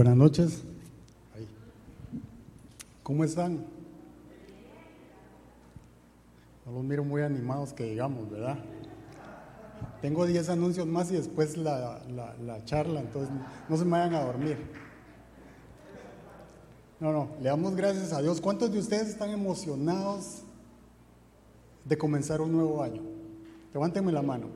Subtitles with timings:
[0.00, 0.62] Buenas noches.
[3.02, 3.66] ¿Cómo están?
[6.64, 8.56] No los miro muy animados que digamos, ¿verdad?
[10.00, 13.28] Tengo 10 anuncios más y después la, la, charla, entonces
[13.68, 14.56] no se vayan a dormir.
[16.98, 18.40] No, no, le damos gracias a Dios.
[18.40, 20.44] ¿Cuántos de ustedes están emocionados
[21.84, 23.02] de comenzar un nuevo año?
[23.74, 24.46] Levántenme la mano.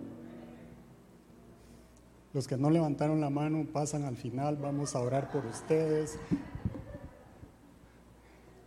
[2.34, 6.18] Los que no levantaron la mano pasan al final, vamos a orar por ustedes.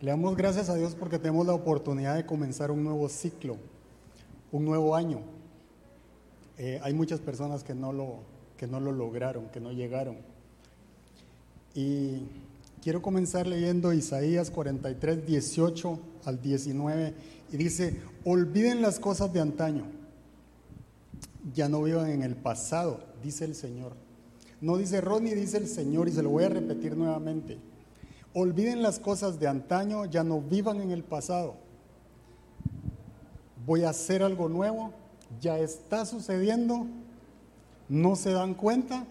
[0.00, 3.58] Le damos gracias a Dios porque tenemos la oportunidad de comenzar un nuevo ciclo,
[4.52, 5.20] un nuevo año.
[6.56, 8.20] Eh, hay muchas personas que no, lo,
[8.56, 10.16] que no lo lograron, que no llegaron.
[11.74, 12.22] Y
[12.82, 17.14] quiero comenzar leyendo Isaías 43, 18 al 19.
[17.52, 19.84] Y dice, olviden las cosas de antaño.
[21.52, 23.92] Ya no vivan en el pasado, dice el Señor.
[24.60, 27.58] No dice Ronnie, dice el Señor, y se lo voy a repetir nuevamente.
[28.34, 31.54] Olviden las cosas de antaño, ya no vivan en el pasado.
[33.64, 34.92] Voy a hacer algo nuevo,
[35.40, 36.86] ya está sucediendo,
[37.88, 39.06] no se dan cuenta.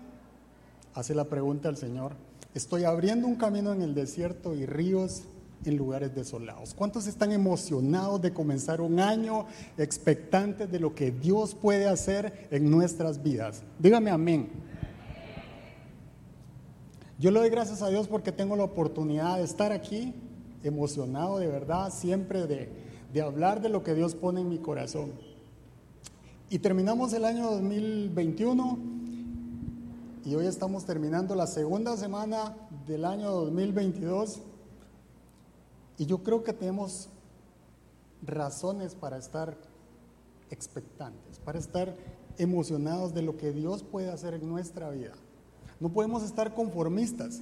[0.94, 2.14] Hace la pregunta al Señor.
[2.54, 5.24] Estoy abriendo un camino en el desierto y ríos
[5.66, 6.74] en lugares desolados.
[6.74, 9.46] ¿Cuántos están emocionados de comenzar un año
[9.78, 13.64] expectantes de lo que Dios puede hacer en nuestras vidas?
[13.80, 14.50] Dígame amén.
[17.20, 20.14] Yo le doy gracias a Dios porque tengo la oportunidad de estar aquí,
[20.64, 22.70] emocionado de verdad, siempre de,
[23.12, 25.12] de hablar de lo que Dios pone en mi corazón.
[26.50, 28.78] Y terminamos el año 2021
[30.26, 34.42] y hoy estamos terminando la segunda semana del año 2022
[35.98, 37.10] y yo creo que tenemos
[38.26, 39.58] razones para estar
[40.50, 41.96] expectantes, para estar
[42.38, 45.14] emocionados de lo que Dios puede hacer en nuestra vida.
[45.80, 47.42] No podemos estar conformistas,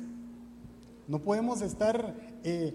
[1.08, 2.74] no podemos estar eh,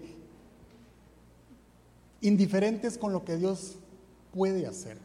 [2.21, 3.77] indiferentes con lo que Dios
[4.33, 4.97] puede hacer,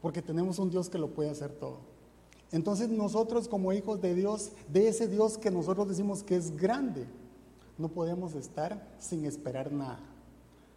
[0.00, 1.78] porque tenemos un Dios que lo puede hacer todo.
[2.52, 7.06] Entonces nosotros como hijos de Dios, de ese Dios que nosotros decimos que es grande,
[7.78, 10.00] no podemos estar sin esperar nada.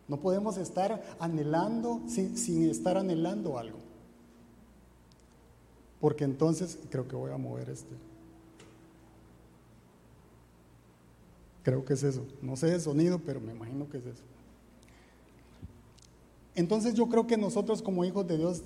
[0.08, 3.78] No podemos estar anhelando sin, estar anhelando algo.
[6.02, 7.96] Porque entonces, creo que voy a mover este.
[11.64, 12.26] Creo que es eso.
[12.42, 14.24] No sé de sonido, pero me imagino que es eso.
[16.56, 18.64] Entonces yo creo que nosotros como hijos de Dios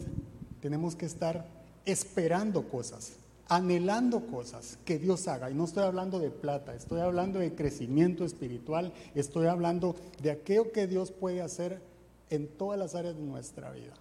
[0.62, 1.46] tenemos que estar
[1.86, 3.14] esperando cosas
[3.56, 5.52] anhelando cosas que Dios haga.
[5.52, 10.72] Y no estoy hablando de plata, estoy hablando de crecimiento espiritual, estoy hablando de aquello
[10.72, 11.82] que Dios puede hacer
[12.30, 13.94] en todas las áreas de nuestra vida.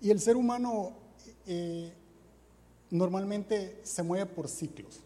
[0.00, 0.92] Y el ser humano
[1.46, 1.92] eh,
[2.90, 5.00] normalmente se mueve por ciclos.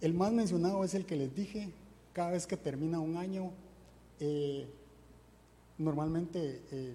[0.00, 1.70] El más mencionado es el que les dije,
[2.12, 3.50] cada vez que termina un año,
[4.20, 4.66] eh,
[5.78, 6.62] normalmente...
[6.70, 6.94] Eh,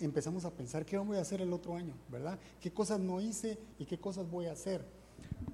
[0.00, 2.38] empezamos a pensar qué voy a hacer el otro año, ¿verdad?
[2.60, 4.84] ¿Qué cosas no hice y qué cosas voy a hacer?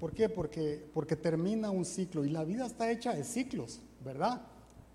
[0.00, 0.28] ¿Por qué?
[0.28, 4.42] Porque, porque termina un ciclo y la vida está hecha de ciclos, ¿verdad?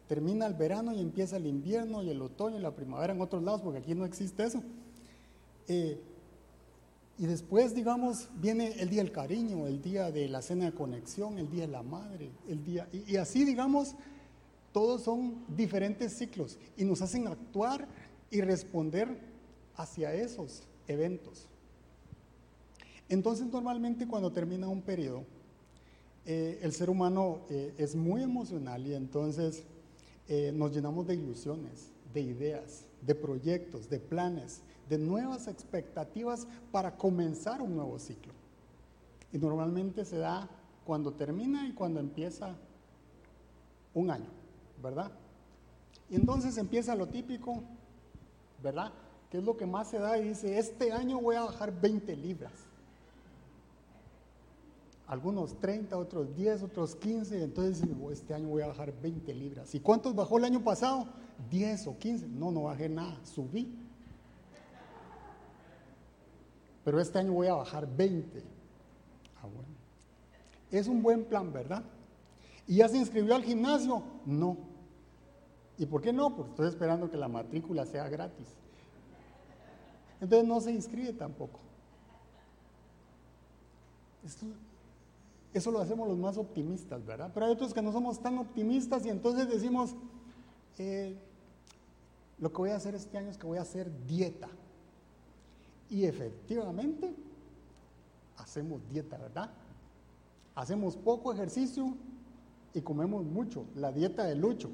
[0.08, 3.44] Termina el verano y empieza el invierno y el otoño y la primavera en otros
[3.44, 4.64] lados, porque aquí no existe eso.
[5.68, 6.00] Eh,
[7.18, 11.38] y después, digamos, viene el día del cariño, el día de la cena de conexión,
[11.38, 12.88] el día de la madre, el día...
[12.94, 13.96] Y, y así, digamos,
[14.72, 17.88] todos son diferentes ciclos y nos hacen actuar
[18.32, 19.29] y responder
[19.80, 21.48] hacia esos eventos.
[23.08, 25.24] Entonces normalmente cuando termina un periodo,
[26.26, 29.64] eh, el ser humano eh, es muy emocional y entonces
[30.28, 36.98] eh, nos llenamos de ilusiones, de ideas, de proyectos, de planes, de nuevas expectativas para
[36.98, 38.34] comenzar un nuevo ciclo.
[39.32, 40.50] Y normalmente se da
[40.86, 42.54] cuando termina y cuando empieza
[43.94, 44.30] un año,
[44.84, 45.12] ¿verdad?
[46.10, 47.64] Y entonces empieza lo típico,
[48.62, 48.92] ¿verdad?
[49.30, 52.16] Que es lo que más se da, y dice, este año voy a bajar 20
[52.16, 52.52] libras.
[55.08, 59.74] Algunos 30, otros 10, otros 15, entonces oh, este año voy a bajar 20 libras.
[59.74, 61.08] ¿Y cuántos bajó el año pasado?
[61.50, 62.28] 10 o 15.
[62.28, 63.76] No, no bajé nada, subí.
[66.84, 68.44] Pero este año voy a bajar 20.
[69.42, 69.70] Ah, bueno.
[70.72, 71.84] Es un buen plan, ¿verdad?
[72.68, 74.04] ¿Y ya se inscribió al gimnasio?
[74.26, 74.58] No.
[75.80, 76.36] ¿Y por qué no?
[76.36, 78.48] Porque estoy esperando que la matrícula sea gratis.
[80.22, 81.60] Entonces no se inscribe tampoco.
[85.54, 87.32] eso lo hacemos los más optimistas, ¿verdad?
[87.34, 89.96] Pero hay otros que no somos tan optimistas y entonces decimos,
[90.78, 91.16] eh,
[92.38, 94.50] lo que voy a hacer este año es que voy a hacer dieta.
[95.90, 97.16] Y efectivamente,
[98.38, 99.50] hacemos dieta, ¿verdad?
[100.60, 101.96] hacemos poco ejercicio
[102.74, 104.70] y comemos mucho, la dieta de lucho.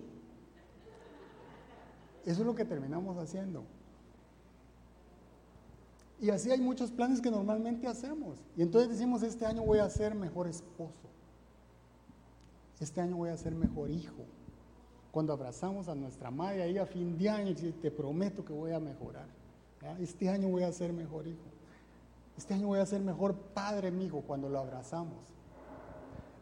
[2.25, 3.63] Eso es lo que terminamos haciendo.
[6.21, 8.38] Y así hay muchos planes que normalmente hacemos.
[8.56, 11.09] Y entonces decimos, este año voy a ser mejor esposo.
[12.79, 14.25] Este año voy a ser mejor hijo.
[15.12, 18.79] Cuando abrazamos a nuestra madre ahí a fin de año, te prometo que voy a
[18.79, 19.27] mejorar.
[20.00, 21.45] Este año voy a ser mejor hijo.
[22.38, 25.23] Este año voy a ser mejor padre, mi hijo, cuando lo abrazamos.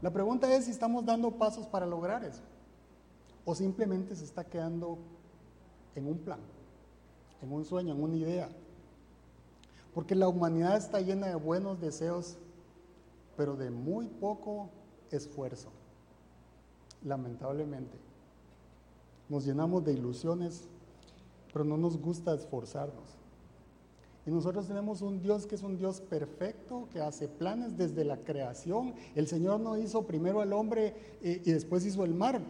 [0.01, 2.41] La pregunta es si estamos dando pasos para lograr eso.
[3.45, 4.97] O simplemente se está quedando
[5.95, 6.39] en un plan,
[7.41, 8.49] en un sueño, en una idea.
[9.93, 12.37] Porque la humanidad está llena de buenos deseos,
[13.37, 14.69] pero de muy poco
[15.11, 15.69] esfuerzo.
[17.03, 17.97] Lamentablemente.
[19.29, 20.67] Nos llenamos de ilusiones,
[21.51, 23.17] pero no nos gusta esforzarnos.
[24.25, 28.17] Y nosotros tenemos un Dios que es un Dios perfecto, que hace planes desde la
[28.17, 28.93] creación.
[29.15, 32.41] El Señor no hizo primero al hombre eh, y después hizo el mar.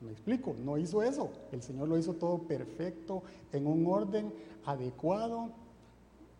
[0.00, 1.30] Me explico, no hizo eso.
[1.52, 3.22] El Señor lo hizo todo perfecto,
[3.52, 4.32] en un orden
[4.64, 5.50] adecuado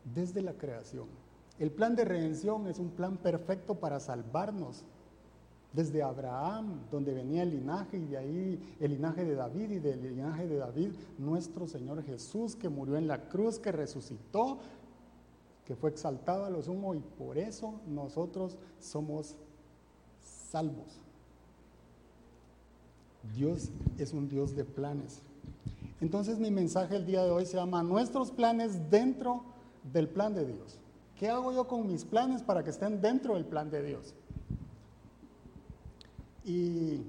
[0.04, 1.06] desde la creación.
[1.58, 4.84] El plan de redención es un plan perfecto para salvarnos.
[5.72, 10.02] Desde Abraham, donde venía el linaje, y de ahí el linaje de David, y del
[10.02, 14.58] linaje de David, nuestro Señor Jesús, que murió en la cruz, que resucitó,
[15.64, 19.36] que fue exaltado a lo sumo, y por eso nosotros somos
[20.50, 20.98] salvos.
[23.36, 25.22] Dios es un Dios de planes.
[26.00, 29.44] Entonces mi mensaje el día de hoy se llama Nuestros planes dentro
[29.82, 30.78] del plan de Dios.
[31.18, 34.14] ¿Qué hago yo con mis planes para que estén dentro del plan de Dios?
[36.44, 37.02] Y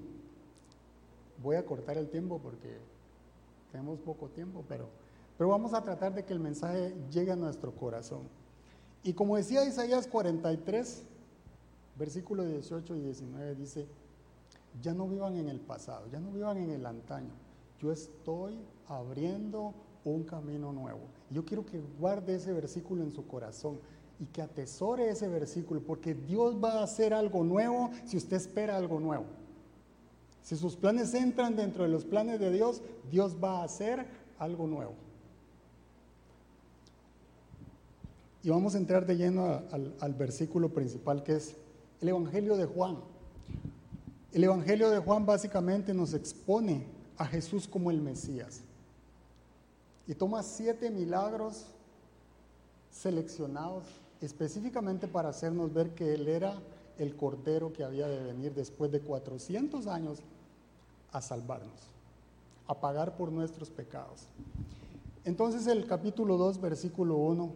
[1.42, 2.78] voy a cortar el tiempo porque
[3.72, 4.88] tenemos poco tiempo, pero,
[5.38, 8.24] pero vamos a tratar de que el mensaje llegue a nuestro corazón.
[9.04, 11.04] Y como decía Isaías 43,
[11.98, 13.88] versículo 18 y 19, dice,
[14.82, 17.32] ya no vivan en el pasado, ya no vivan en el antaño.
[17.80, 19.74] Yo estoy abriendo
[20.04, 21.02] un camino nuevo.
[21.30, 23.80] Yo quiero que guarde ese versículo en su corazón
[24.20, 28.78] y que atesore ese versículo, porque Dios va a hacer algo nuevo si usted espera
[28.78, 29.26] algo nuevo.
[30.44, 32.82] Si sus planes entran dentro de los planes de Dios,
[33.12, 34.06] Dios va a hacer
[34.40, 34.94] algo nuevo.
[38.44, 39.62] Y vamos a entrar de lleno
[40.00, 41.56] al, versículo principal que es
[42.02, 42.98] el Evangelio de Juan.
[44.32, 46.86] El Evangelio de Juan básicamente nos expone
[47.18, 48.62] a Jesús como el Mesías.
[50.08, 51.66] Y toma siete milagros
[52.92, 53.84] seleccionados
[54.22, 56.60] específicamente para hacernos ver que Él era
[56.98, 60.20] el Cordero que había de venir después de 400 años
[61.12, 61.90] a salvarnos,
[62.68, 64.28] a pagar por nuestros pecados.
[65.26, 67.52] Entonces el capítulo 2, versículo 1,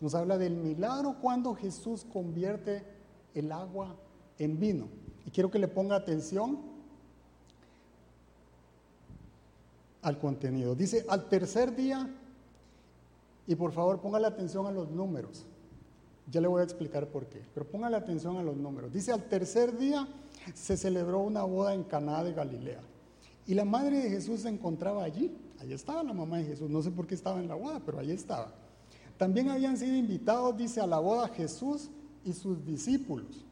[0.00, 2.84] nos habla del milagro cuando Jesús convierte
[3.34, 3.94] el agua
[4.38, 4.88] en vino.
[5.26, 6.58] Y quiero que le ponga atención
[10.02, 10.74] al contenido.
[10.74, 12.08] Dice, al tercer día,
[13.46, 15.44] y por favor ponga la atención a los números.
[16.30, 18.92] Ya le voy a explicar por qué, pero ponga la atención a los números.
[18.92, 20.06] Dice, al tercer día
[20.54, 22.80] se celebró una boda en Caná de Galilea.
[23.46, 25.36] Y la madre de Jesús se encontraba allí.
[25.60, 26.70] Allí estaba la mamá de Jesús.
[26.70, 28.52] No sé por qué estaba en la boda, pero allí estaba.
[29.18, 31.90] También habían sido invitados, dice, a la boda Jesús
[32.24, 33.44] y sus discípulos.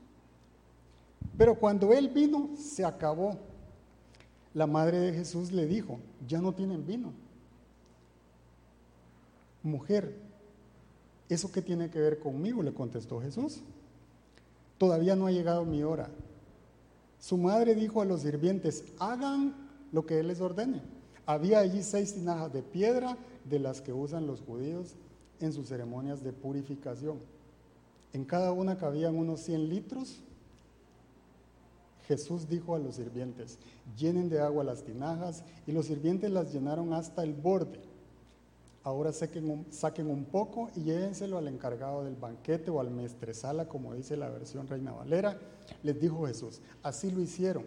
[1.37, 3.37] Pero cuando él vino, se acabó.
[4.54, 7.12] La madre de Jesús le dijo, ya no tienen vino.
[9.62, 10.16] Mujer,
[11.28, 12.62] ¿eso qué tiene que ver conmigo?
[12.62, 13.61] Le contestó Jesús.
[14.78, 16.09] Todavía no ha llegado mi hora.
[17.21, 19.54] Su madre dijo a los sirvientes, hagan
[19.92, 20.80] lo que él les ordene.
[21.26, 24.95] Había allí seis tinajas de piedra de las que usan los judíos
[25.38, 27.19] en sus ceremonias de purificación.
[28.12, 30.21] En cada una cabían unos 100 litros
[32.11, 33.61] Jesús dijo a los sirvientes,
[33.97, 37.79] llenen de agua las tinajas, y los sirvientes las llenaron hasta el borde.
[38.83, 39.49] Ahora saquen
[40.11, 44.67] un, poco y llévenselo al encargado del banquete o al maestresala, como dice la versión
[44.67, 45.38] Reina Valera.
[45.85, 47.64] Les dijo Jesús, así lo hicieron.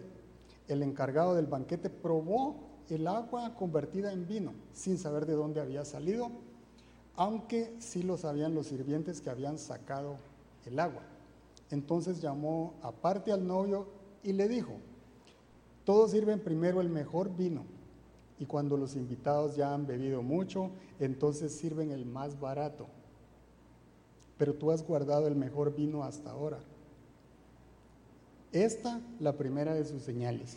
[0.68, 2.56] El encargado del banquete probó
[2.90, 6.30] el agua convertida en vino, sin saber de dónde había salido,
[7.16, 10.16] aunque sí lo sabían los sirvientes que habían sacado
[10.66, 11.00] el agua.
[11.70, 14.72] Entonces llamó aparte al novio y le dijo,
[15.84, 17.64] todos sirven primero el mejor vino
[18.38, 22.86] y cuando los invitados ya han bebido mucho, entonces sirven el más barato.
[24.38, 26.58] Pero tú has guardado el mejor vino hasta ahora.
[28.52, 30.56] Esta, la primera de sus señales.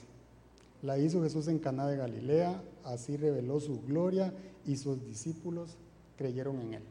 [0.81, 4.33] La hizo Jesús en Caná de Galilea, así reveló su gloria
[4.65, 5.75] y sus discípulos
[6.17, 6.83] creyeron en él.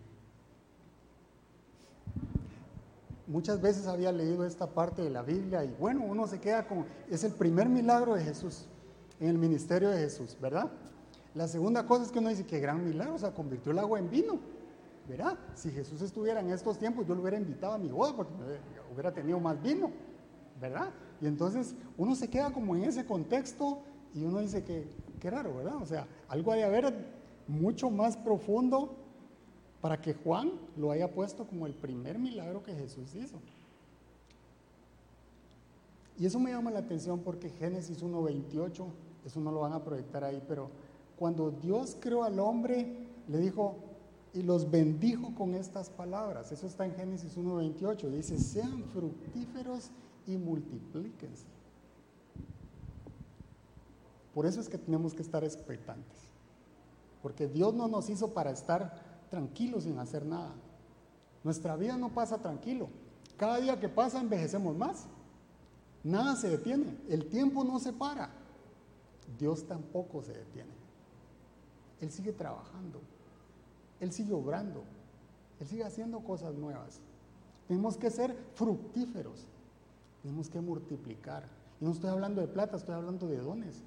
[3.27, 6.87] Muchas veces había leído esta parte de la Biblia y bueno, uno se queda con,
[7.11, 8.67] es el primer milagro de Jesús,
[9.21, 10.71] en el ministerio de Jesús, ¿verdad?
[11.35, 13.99] La segunda cosa es que uno dice, qué gran milagro, o sea, convirtió el agua
[13.99, 14.39] en vino,
[15.09, 15.39] ¿verdad?
[15.55, 18.33] Si Jesús estuviera en estos tiempos, yo lo hubiera invitado a mi boda porque
[18.93, 19.91] hubiera tenido más vino,
[20.61, 20.91] ¿verdad?
[21.21, 23.83] Y entonces uno se queda como en ese contexto
[24.15, 24.89] y uno dice que,
[25.21, 25.77] qué raro, ¿verdad?
[25.77, 26.95] O sea, algo hay de haber
[27.47, 28.97] mucho más profundo
[29.87, 33.39] para que Juan lo haya puesto como el primer milagro que Jesús hizo.
[36.19, 38.85] Y eso me llama la atención porque Génesis 1.28,
[39.25, 40.71] eso no lo van a proyectar ahí, pero
[41.17, 42.97] cuando Dios creó al hombre,
[43.29, 43.77] le dijo,
[44.35, 46.51] y los bendijo con estas palabras.
[46.51, 48.11] Eso está en Génesis 1.28.
[48.11, 49.93] Dice, sean fructíferos
[50.27, 51.47] y multiplíquense.
[54.35, 56.19] Por eso es que tenemos que estar expectantes.
[57.23, 60.53] Porque Dios no nos hizo para estar tranquilos sin hacer nada.
[61.45, 62.89] Nuestra vida no pasa tranquilo.
[63.37, 65.07] Cada día que pasa envejecemos más.
[66.03, 66.97] Nada se detiene.
[67.09, 68.31] El tiempo no se para.
[69.39, 70.73] Dios tampoco se detiene.
[72.01, 73.01] Él sigue trabajando.
[74.01, 74.85] Él sigue obrando.
[75.61, 77.01] Él sigue haciendo cosas nuevas.
[77.69, 79.47] Tenemos que ser fructíferos.
[80.23, 81.45] Tenemos que multiplicar.
[81.81, 83.83] Y no estoy hablando de plata, estoy hablando de dones.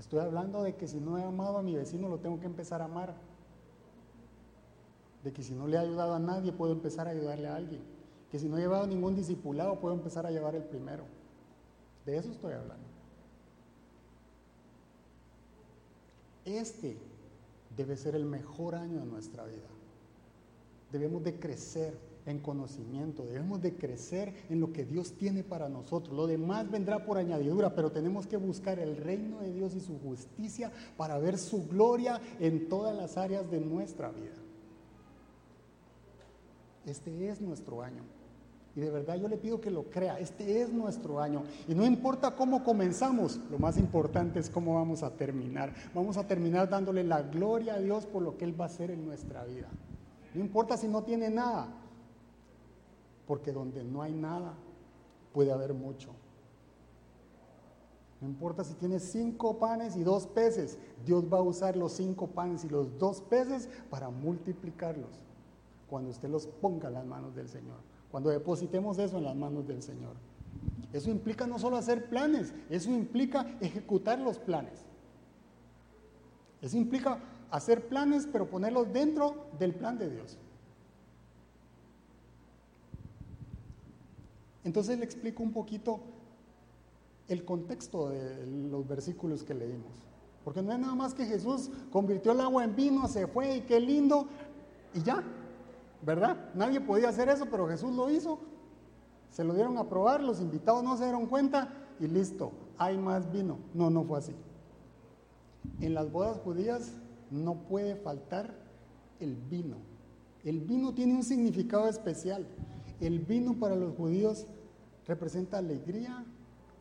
[0.00, 2.80] Estoy hablando de que si no he amado a mi vecino, lo tengo que empezar
[2.80, 3.14] a amar.
[5.22, 7.82] De que si no le he ayudado a nadie, puedo empezar a ayudarle a alguien.
[8.30, 11.04] Que si no he llevado ningún discipulado, puedo empezar a llevar el primero.
[12.06, 12.86] De eso estoy hablando.
[16.46, 16.96] Este
[17.76, 19.68] debe ser el mejor año de nuestra vida.
[20.90, 26.16] Debemos de crecer en conocimiento, debemos de crecer en lo que Dios tiene para nosotros.
[26.16, 29.98] Lo demás vendrá por añadidura, pero tenemos que buscar el reino de Dios y su
[29.98, 34.36] justicia para ver su gloria en todas las áreas de nuestra vida.
[36.86, 38.02] Este es nuestro año.
[38.76, 41.42] Y de verdad yo le pido que lo crea, este es nuestro año.
[41.66, 45.74] Y no importa cómo comenzamos, lo más importante es cómo vamos a terminar.
[45.92, 48.90] Vamos a terminar dándole la gloria a Dios por lo que Él va a hacer
[48.90, 49.68] en nuestra vida.
[50.34, 51.68] No importa si no tiene nada,
[53.30, 54.54] porque donde no hay nada,
[55.32, 56.08] puede haber mucho.
[58.20, 62.26] No importa si tienes cinco panes y dos peces, Dios va a usar los cinco
[62.26, 65.12] panes y los dos peces para multiplicarlos
[65.88, 67.76] cuando usted los ponga en las manos del Señor,
[68.10, 70.16] cuando depositemos eso en las manos del Señor.
[70.92, 74.84] Eso implica no solo hacer planes, eso implica ejecutar los planes.
[76.60, 77.20] Eso implica
[77.52, 80.36] hacer planes, pero ponerlos dentro del plan de Dios.
[84.64, 86.00] Entonces le explico un poquito
[87.28, 89.92] el contexto de los versículos que leímos.
[90.44, 93.60] Porque no es nada más que Jesús convirtió el agua en vino, se fue y
[93.62, 94.26] qué lindo,
[94.94, 95.22] y ya,
[96.02, 96.50] ¿verdad?
[96.54, 98.38] Nadie podía hacer eso, pero Jesús lo hizo.
[99.30, 103.30] Se lo dieron a probar, los invitados no se dieron cuenta y listo, hay más
[103.30, 103.58] vino.
[103.74, 104.34] No, no fue así.
[105.80, 106.94] En las bodas judías
[107.30, 108.52] no puede faltar
[109.20, 109.76] el vino.
[110.42, 112.46] El vino tiene un significado especial.
[113.00, 114.46] El vino para los judíos
[115.06, 116.24] representa alegría,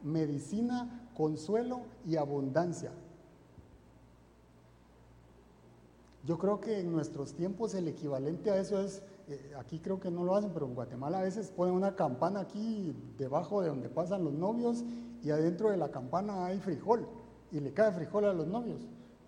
[0.04, 2.92] medicina, consuelo y abundancia.
[6.26, 10.12] Yo creo que en nuestros tiempos el equivalente a eso es, eh, aquí creo que
[10.12, 13.88] no lo hacen, pero en Guatemala a veces ponen una campana aquí debajo de donde
[13.88, 14.84] pasan los novios
[15.24, 17.08] y adentro de la campana hay frijol
[17.52, 18.82] y le cae frijol a los novios.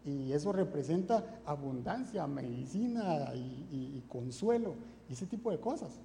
[0.03, 4.73] Y eso representa abundancia, medicina y consuelo
[5.09, 6.01] y ese tipo de cosas.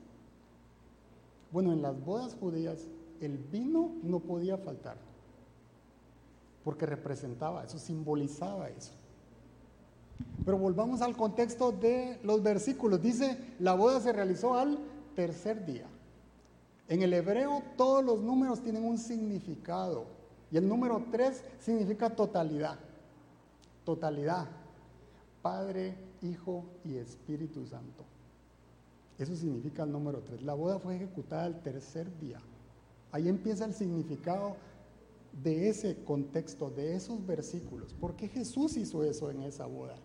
[1.50, 2.88] Bueno, en las bodas judías
[3.20, 4.96] el vino no podía faltar,
[6.64, 8.92] porque representaba eso, simbolizaba eso.
[10.44, 13.02] Pero volvamos al contexto de los versículos.
[13.02, 14.78] Dice, la boda se realizó al
[15.14, 15.86] tercer día.
[16.88, 20.06] En el hebreo todos los números tienen un significado.
[20.50, 22.78] Y el número tres significa totalidad.
[23.84, 24.46] Totalidad.
[25.42, 28.05] Padre, Hijo y Espíritu Santo.
[29.18, 30.42] Eso significa el número 3.
[30.42, 32.38] La boda fue ejecutada el tercer día.
[33.12, 34.56] Ahí empieza el significado
[35.42, 37.94] de ese contexto, de esos versículos.
[37.94, 39.96] ¿Por qué Jesús hizo eso en esa boda?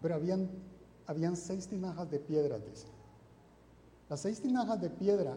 [0.00, 0.48] Pero habían,
[1.06, 2.86] habían seis tinajas de piedra, dice.
[4.08, 5.36] Las seis tinajas de piedra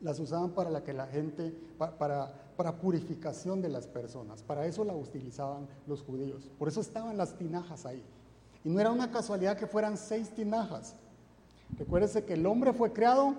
[0.00, 4.42] las usaban para la que la gente, para purificación de las personas.
[4.42, 6.48] Para eso la utilizaban los judíos.
[6.58, 8.02] Por eso estaban las tinajas ahí.
[8.64, 10.94] Y no era una casualidad que fueran seis tinajas.
[11.78, 13.34] Recuérdese que el hombre fue creado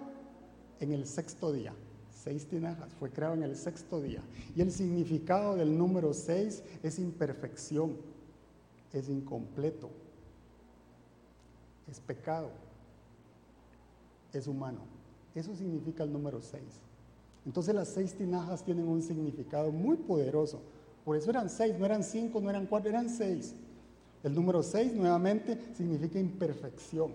[0.79, 1.73] en el sexto día.
[2.11, 4.21] Seis tinajas, fue creado en el sexto día.
[4.55, 7.97] Y el significado del número seis es imperfección,
[8.93, 9.89] es incompleto,
[11.89, 12.49] es pecado,
[14.31, 14.79] es humano.
[15.35, 16.61] Eso significa el número 6.
[17.45, 20.61] Entonces las seis tinajas tienen un significado muy poderoso.
[21.03, 23.53] Por eso eran seis, no eran cinco, no eran cuatro, eran seis.
[24.23, 27.13] El número seis nuevamente significa imperfección.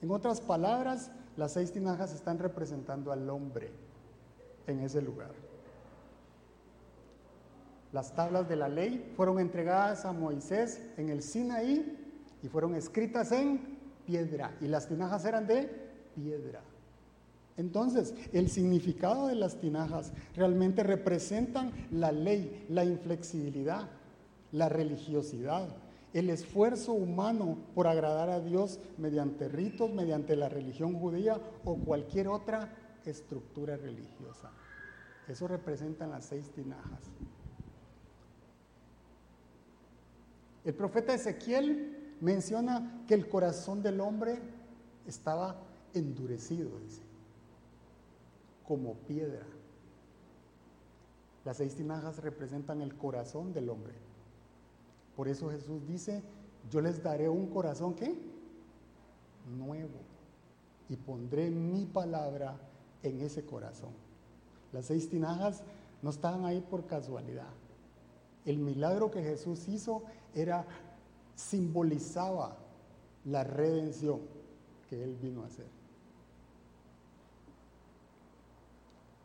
[0.00, 3.70] En otras palabras, las seis tinajas están representando al hombre
[4.66, 5.30] en ese lugar.
[7.92, 11.98] Las tablas de la ley fueron entregadas a Moisés en el Sinaí
[12.42, 14.56] y fueron escritas en piedra.
[14.60, 15.70] Y las tinajas eran de
[16.14, 16.62] piedra.
[17.56, 23.88] Entonces, el significado de las tinajas realmente representan la ley, la inflexibilidad,
[24.52, 25.68] la religiosidad,
[26.14, 32.28] el esfuerzo humano por agradar a Dios mediante ritos, mediante la religión judía o cualquier
[32.28, 34.50] otra estructura religiosa.
[35.28, 37.00] Eso representan las seis tinajas.
[40.64, 44.38] El profeta Ezequiel menciona que el corazón del hombre
[45.06, 45.56] estaba
[45.92, 47.11] endurecido, dice
[48.66, 49.46] como piedra.
[51.44, 53.94] Las seis tinajas representan el corazón del hombre.
[55.16, 56.22] Por eso Jesús dice,
[56.70, 58.14] yo les daré un corazón que
[59.58, 59.98] nuevo
[60.88, 62.56] y pondré mi palabra
[63.02, 63.90] en ese corazón.
[64.72, 65.62] Las seis tinajas
[66.00, 67.50] no estaban ahí por casualidad.
[68.44, 70.02] El milagro que Jesús hizo
[70.34, 70.66] era
[71.34, 72.56] simbolizaba
[73.24, 74.20] la redención
[74.88, 75.81] que él vino a hacer.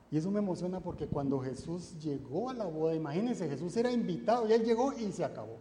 [0.09, 4.47] Y eso me emociona porque cuando Jesús llegó a la boda, imagínense, Jesús era invitado
[4.47, 5.57] y él llegó y se acabó.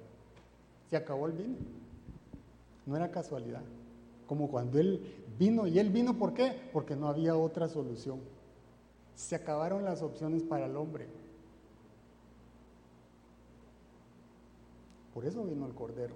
[0.89, 1.57] Se acabó el vino.
[2.85, 3.63] No era casualidad.
[4.27, 6.71] Como cuando él vino, y él vino ¿por qué?
[6.73, 8.21] Porque no había otra solución.
[9.17, 11.09] Se acabaron las opciones para el hombre.
[15.13, 16.15] Por eso vino el Cordero.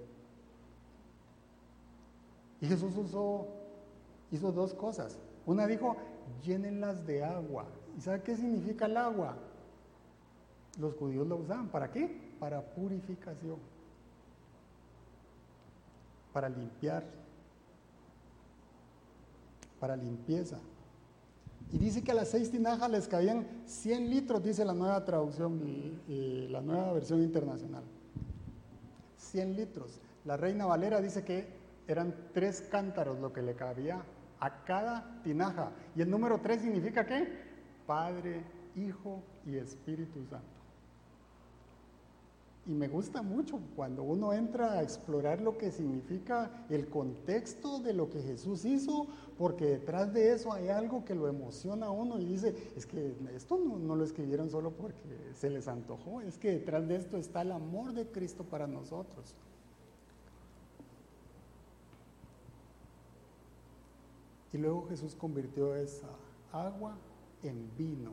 [2.61, 2.93] Y Jesús
[4.31, 5.17] hizo dos cosas.
[5.45, 5.97] Una dijo,
[6.45, 7.65] llénenlas de agua.
[8.01, 9.37] ¿Y sabe qué significa el agua?
[10.79, 11.67] Los judíos lo usaban.
[11.67, 12.33] ¿Para qué?
[12.39, 13.59] Para purificación.
[16.33, 17.03] Para limpiar.
[19.79, 20.57] Para limpieza.
[21.71, 25.61] Y dice que a las seis tinajas les caían 100 litros, dice la nueva traducción
[26.07, 27.83] y, la nueva versión internacional.
[29.17, 29.99] 100 litros.
[30.25, 31.45] La reina Valera dice que
[31.87, 34.01] eran tres cántaros lo que le cabía
[34.39, 35.69] a cada tinaja.
[35.95, 37.50] Y el número tres significa qué?
[37.85, 38.43] Padre,
[38.75, 40.61] Hijo y Espíritu Santo.
[42.67, 47.93] Y me gusta mucho cuando uno entra a explorar lo que significa el contexto de
[47.93, 49.07] lo que Jesús hizo,
[49.39, 53.15] porque detrás de eso hay algo que lo emociona a uno y dice, es que
[53.35, 57.41] esto no, lo escribieron solo porque se les antojó, es que detrás de esto está
[57.41, 59.33] el amor de Cristo para nosotros.
[64.53, 66.09] Y luego Jesús convirtió esa
[66.51, 66.95] agua
[67.43, 68.11] en vino.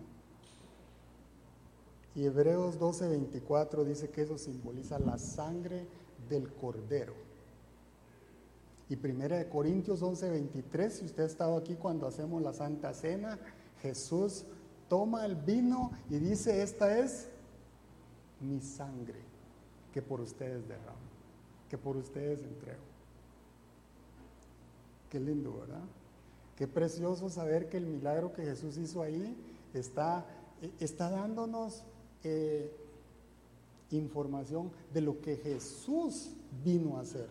[2.15, 5.87] Y Hebreos 12:24 dice que eso simboliza la sangre
[6.29, 7.15] del cordero.
[8.89, 13.39] Y Primera de Corintios 11:23, si usted ha estado aquí cuando hacemos la Santa Cena,
[13.83, 14.45] Jesús
[14.89, 17.29] toma el vino y dice, esta es
[18.41, 19.21] mi sangre
[19.93, 20.99] que por ustedes derramo,
[21.69, 22.83] que por ustedes entrego.
[25.11, 25.85] Qué lindo, ¿verdad?
[26.59, 29.37] Qué precioso saber que el milagro que Jesús hizo ahí
[29.75, 30.27] está,
[30.81, 31.85] está dándonos
[32.25, 32.69] eh,
[33.93, 36.31] información de lo que Jesús
[36.65, 37.29] vino a hacer.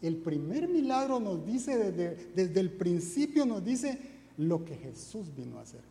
[0.00, 3.98] El primer milagro nos dice, desde, desde el principio nos dice
[4.38, 5.82] lo que Jesús vino a hacer.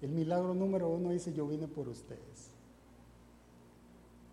[0.00, 2.52] El milagro número uno dice, yo vine por ustedes.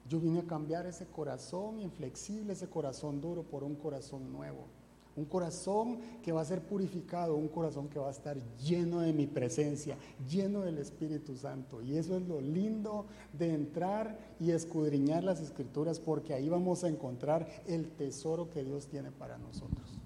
[0.07, 4.67] Yo vine a cambiar ese corazón inflexible, ese corazón duro por un corazón nuevo.
[5.15, 9.13] Un corazón que va a ser purificado, un corazón que va a estar lleno de
[9.13, 9.97] mi presencia,
[10.29, 11.81] lleno del Espíritu Santo.
[11.81, 16.89] Y eso es lo lindo de entrar y escudriñar las escrituras porque ahí vamos a
[16.89, 19.99] encontrar el tesoro que Dios tiene para nosotros.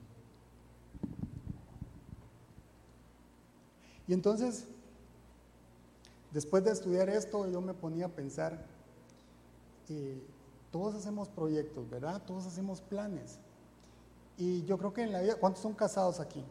[4.07, 4.65] Y entonces,
[6.31, 8.65] después de estudiar esto, yo me ponía a pensar,
[9.87, 10.19] eh,
[10.71, 12.21] todos hacemos proyectos, ¿verdad?
[12.25, 13.37] Todos hacemos planes.
[14.39, 16.43] Y yo creo que en la vida, ¿cuántos son casados aquí?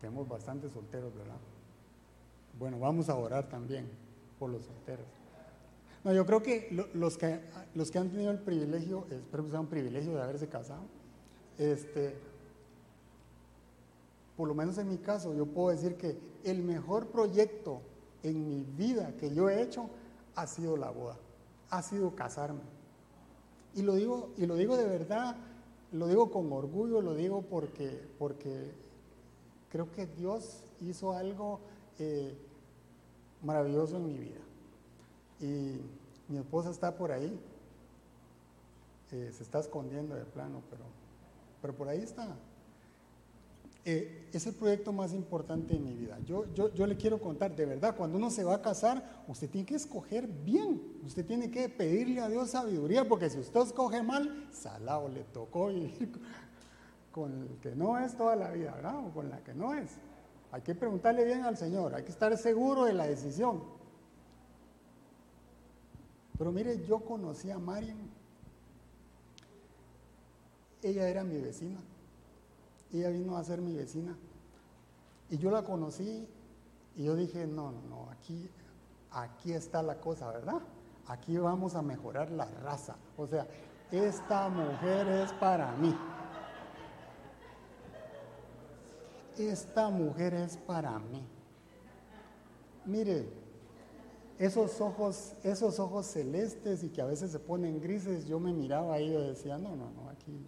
[0.00, 1.36] Tenemos bastantes solteros, ¿verdad?
[2.58, 3.90] Bueno, vamos a orar también
[4.38, 5.06] por los solteros.
[6.04, 7.40] No, yo creo que los que
[7.74, 10.84] los que han tenido el privilegio, espero que sea un privilegio de haberse casado,
[11.58, 12.16] este,
[14.36, 17.80] por lo menos en mi caso, yo puedo decir que el mejor proyecto
[18.22, 19.90] en mi vida que yo he hecho
[20.36, 21.18] ha sido la boda
[21.74, 22.60] ha sido casarme.
[23.74, 25.36] Y lo digo, y lo digo de verdad,
[25.92, 28.72] lo digo con orgullo, lo digo porque, porque
[29.68, 31.60] creo que Dios hizo algo
[31.98, 32.36] eh,
[33.42, 34.40] maravilloso en mi vida.
[35.40, 35.80] Y
[36.28, 37.38] mi esposa está por ahí,
[39.12, 40.84] eh, se está escondiendo de plano, pero,
[41.60, 42.36] pero por ahí está.
[43.86, 46.18] Eh, es el proyecto más importante de mi vida.
[46.24, 49.48] Yo, yo, yo, le quiero contar, de verdad, cuando uno se va a casar, usted
[49.50, 54.02] tiene que escoger bien, usted tiene que pedirle a Dios sabiduría, porque si usted escoge
[54.02, 56.10] mal, salado le tocó vivir
[57.12, 59.06] con el que no es toda la vida, ¿verdad?
[59.06, 59.90] O con la que no es.
[60.50, 63.62] Hay que preguntarle bien al Señor, hay que estar seguro de la decisión.
[66.38, 67.98] Pero mire, yo conocí a Marian,
[70.82, 71.80] ella era mi vecina
[72.98, 74.16] ella vino a ser mi vecina.
[75.30, 76.28] Y yo la conocí
[76.96, 78.48] y yo dije, no, no, aquí,
[79.10, 80.60] aquí está la cosa, ¿verdad?
[81.06, 82.96] Aquí vamos a mejorar la raza.
[83.16, 83.46] O sea,
[83.90, 85.94] esta mujer es para mí.
[89.36, 91.26] Esta mujer es para mí.
[92.86, 93.28] Mire,
[94.38, 98.94] esos ojos, esos ojos celestes y que a veces se ponen grises, yo me miraba
[98.94, 100.46] ahí y decía, no, no, no, aquí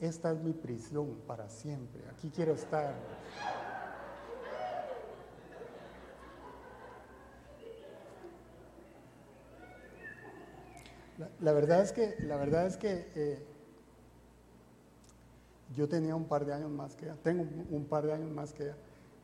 [0.00, 2.94] esta es mi prisión para siempre, aquí quiero estar.
[11.40, 13.44] La, verdad es que, la verdad es que eh,
[15.74, 18.52] yo tenía un par de años más que ella, tengo un par de años más
[18.52, 18.76] que ella.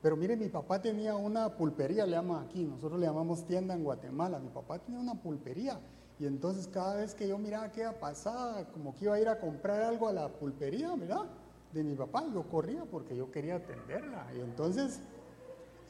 [0.03, 3.85] Pero mire, mi papá tenía una pulpería, le llama aquí, nosotros le llamamos tienda en
[3.85, 4.39] Guatemala.
[4.39, 5.81] Mi papá tenía una pulpería
[6.19, 9.29] y entonces cada vez que yo miraba que iba pasada, como que iba a ir
[9.29, 11.25] a comprar algo a la pulpería, ¿verdad?
[11.73, 14.29] De mi papá, yo corría porque yo quería atenderla.
[14.37, 15.01] Y entonces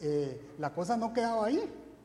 [0.00, 1.60] eh, la cosa no quedaba ahí.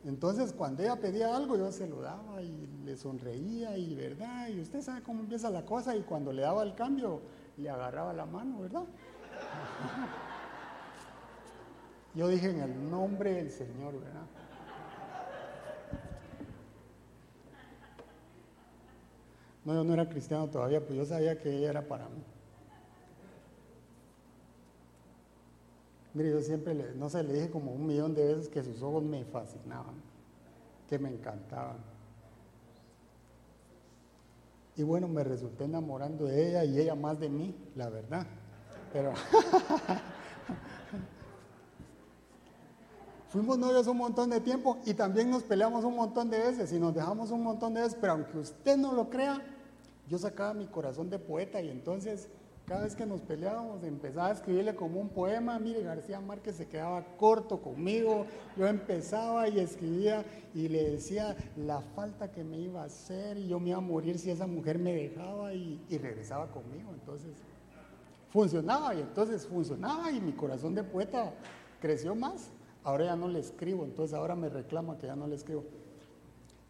[0.06, 4.50] Entonces cuando ella pedía algo yo se lo daba y le sonreía y verdad.
[4.50, 7.22] Y usted sabe cómo empieza la cosa y cuando le daba el cambio
[7.58, 8.84] le agarraba la mano, ¿verdad?
[12.16, 14.26] Yo dije en el nombre del Señor, ¿verdad?
[19.66, 22.24] No, yo no era cristiano todavía, pues yo sabía que ella era para mí.
[26.14, 28.82] Mire, yo siempre, le, no sé, le dije como un millón de veces que sus
[28.82, 29.96] ojos me fascinaban,
[30.90, 31.78] que me encantaban.
[34.76, 38.26] Y bueno, me resulté enamorando de ella y ella más de mí, la verdad.
[38.94, 39.14] Pero
[43.30, 46.80] fuimos novios un montón de tiempo y también nos peleamos un montón de veces y
[46.80, 49.42] nos dejamos un montón de veces, pero aunque usted no lo crea,
[50.08, 52.30] yo sacaba mi corazón de poeta y entonces
[52.70, 55.58] cada vez que nos peleábamos empezaba a escribirle como un poema.
[55.58, 58.28] Mire, García Márquez se quedaba corto conmigo.
[58.56, 63.48] Yo empezaba y escribía y le decía la falta que me iba a hacer y
[63.48, 66.92] yo me iba a morir si esa mujer me dejaba y, regresaba conmigo.
[66.94, 67.38] Entonces
[68.30, 71.34] funcionaba y entonces funcionaba y mi corazón de poeta
[71.82, 72.52] creció más.
[72.90, 75.64] Ahora ya no le escribo, entonces ahora me reclama que ya no le escribo.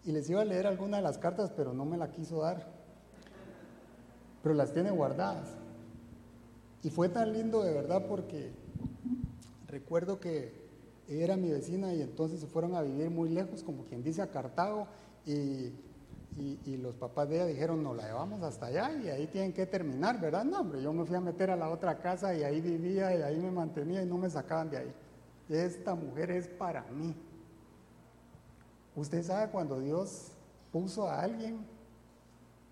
[0.06, 2.80] Y les iba a leer alguna de las cartas, pero no me la quiso dar
[4.42, 5.50] pero las tiene guardadas.
[6.84, 8.52] Y fue tan lindo de verdad porque
[9.68, 10.54] recuerdo que
[11.08, 14.32] era mi vecina y entonces se fueron a vivir muy lejos, como quien dice, a
[14.32, 14.88] Cartago,
[15.26, 15.74] y,
[16.78, 20.22] los papás de ella dijeron, no, la llevamos hasta allá y ahí tienen que terminar,
[20.22, 20.46] ¿verdad?
[20.46, 23.22] No, hombre, yo me fui a meter a la otra casa y ahí vivía y
[23.22, 24.94] ahí me mantenía y no me sacaban de ahí.
[25.50, 27.16] Esta mujer es para mí.
[28.96, 30.32] Usted sabe cuando Dios
[30.72, 31.66] puso a alguien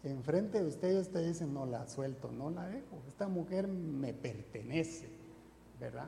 [0.03, 4.13] enfrente de usted y usted dice, no la suelto, no la dejo, esta mujer me
[4.13, 5.09] pertenece,
[5.79, 6.07] ¿verdad?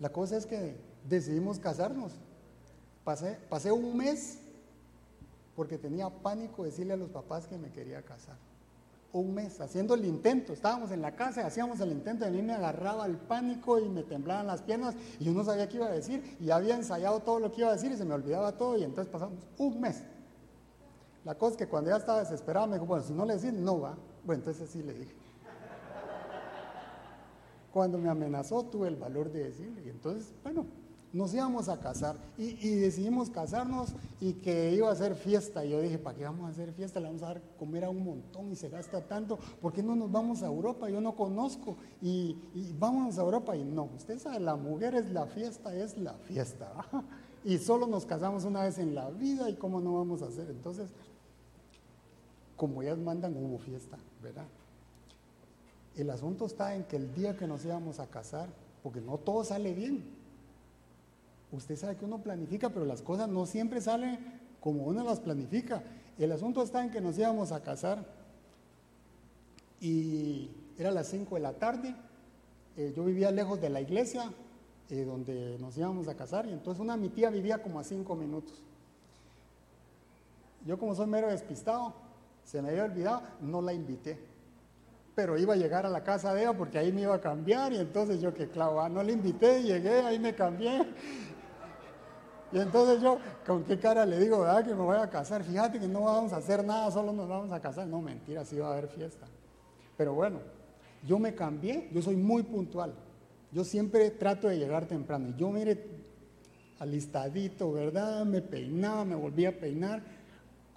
[0.00, 0.76] La cosa es que
[1.08, 2.12] decidimos casarnos.
[3.04, 4.38] Pasé, pasé un mes
[5.56, 8.36] porque tenía pánico decirle a los papás que me quería casar.
[9.12, 10.52] Un mes haciendo el intento.
[10.52, 13.88] Estábamos en la casa, hacíamos el intento, y a mí me agarraba el pánico y
[13.88, 17.20] me temblaban las piernas y yo no sabía qué iba a decir y había ensayado
[17.20, 19.80] todo lo que iba a decir y se me olvidaba todo y entonces pasamos un
[19.80, 20.04] mes
[21.28, 23.52] la cosa es que cuando ya estaba desesperado me dijo, bueno, si no le decís,
[23.52, 23.98] no va.
[24.24, 25.14] Bueno, entonces sí le dije.
[27.70, 29.82] Cuando me amenazó tuve el valor de decirle.
[29.84, 30.64] Y entonces, bueno,
[31.12, 35.64] nos íbamos a casar y, decidimos casarnos y que iba a ser fiesta.
[35.64, 37.00] Y yo dije, ¿para qué vamos a hacer fiesta?
[37.00, 39.38] Le vamos a dar comer a un montón y se gasta tanto.
[39.60, 40.88] ¿Por qué no nos vamos a Europa?
[40.90, 41.76] Yo no conozco.
[42.02, 43.56] Y, y vámonos a Europa.
[43.56, 46.72] Y no, usted sabe, la mujer es la fiesta, es la fiesta.
[47.44, 50.50] y solo nos casamos una vez en la vida y cómo no vamos a hacer.
[50.50, 50.90] Entonces,
[52.56, 54.46] como ellas mandan, hubo fiesta, ¿verdad?
[55.96, 58.48] El asunto está en que el día que nos íbamos a casar,
[58.82, 60.17] porque no todo sale bien,
[61.52, 64.18] usted sabe que uno planifica, pero las cosas no siempre salen
[64.60, 65.82] como uno las planifica.
[66.18, 68.04] El asunto está en que nos íbamos a casar
[69.80, 71.94] y era las 5 de la tarde.
[72.76, 74.32] Eh, yo vivía lejos de la iglesia
[74.90, 78.14] eh, donde nos íbamos a casar y entonces una mi tía vivía como a 5
[78.16, 78.62] minutos.
[80.66, 81.94] Yo como soy mero despistado,
[82.44, 84.18] se me había olvidado, no la invité.
[85.14, 87.72] Pero iba a llegar a la casa de ella porque ahí me iba a cambiar
[87.72, 90.80] y entonces yo que clavo, ah, no la invité, llegué, ahí me cambié.
[92.50, 95.44] Y entonces yo, ¿con qué cara le digo, verdad, que me voy a casar?
[95.44, 97.86] Fíjate que no vamos a hacer nada, solo nos vamos a casar.
[97.86, 99.26] No, mentira, sí va a haber fiesta.
[99.96, 100.38] Pero bueno,
[101.06, 102.94] yo me cambié, yo soy muy puntual.
[103.52, 105.34] Yo siempre trato de llegar temprano.
[105.36, 105.84] Yo mire,
[106.78, 108.24] alistadito, ¿verdad?
[108.24, 110.02] Me peinaba, me volví a peinar.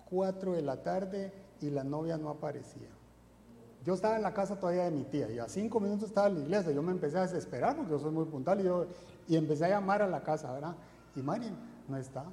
[0.10, 1.32] Cuatro de la tarde
[1.62, 2.90] y la novia no aparecía.
[3.86, 6.36] Yo estaba en la casa todavía de mi tía y a cinco minutos estaba en
[6.36, 6.72] la iglesia.
[6.72, 8.86] Yo me empecé a desesperar porque yo soy muy puntual y, yo,
[9.28, 10.76] y empecé a llamar a la casa, ¿verdad?
[11.16, 11.56] Y Marian
[11.88, 12.26] no está.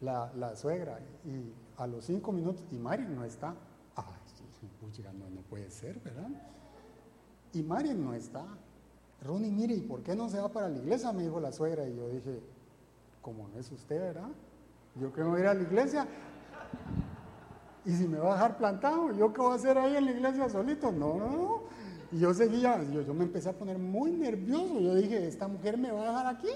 [0.00, 0.98] La, la suegra.
[1.24, 3.54] Y a los cinco minutos, y Marian no está.
[3.94, 4.04] Ay,
[5.18, 6.28] no, no puede ser, ¿verdad?
[7.52, 8.44] Y Marian no está.
[9.22, 11.12] Ronnie, mire, ¿y por qué no se va para la iglesia?
[11.12, 11.86] Me dijo la suegra.
[11.88, 12.40] Y yo dije,
[13.22, 14.28] como no es usted, ¿verdad?
[14.94, 16.06] Yo que voy a ir a la iglesia.
[17.84, 20.10] Y si me va a dejar plantado, ¿yo qué voy a hacer ahí en la
[20.12, 20.90] iglesia solito?
[20.92, 21.62] No, no, no.
[22.12, 24.80] Y yo seguía, yo, yo me empecé a poner muy nervioso.
[24.80, 26.48] Yo dije, ¿esta mujer me va a dejar aquí?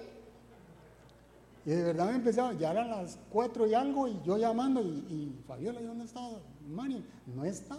[1.64, 4.80] Y de verdad me empecé a, ya eran las cuatro y algo, y yo llamando,
[4.80, 6.20] y, Fabiola, ¿y dónde está
[6.68, 7.02] Mario?
[7.26, 7.76] No está.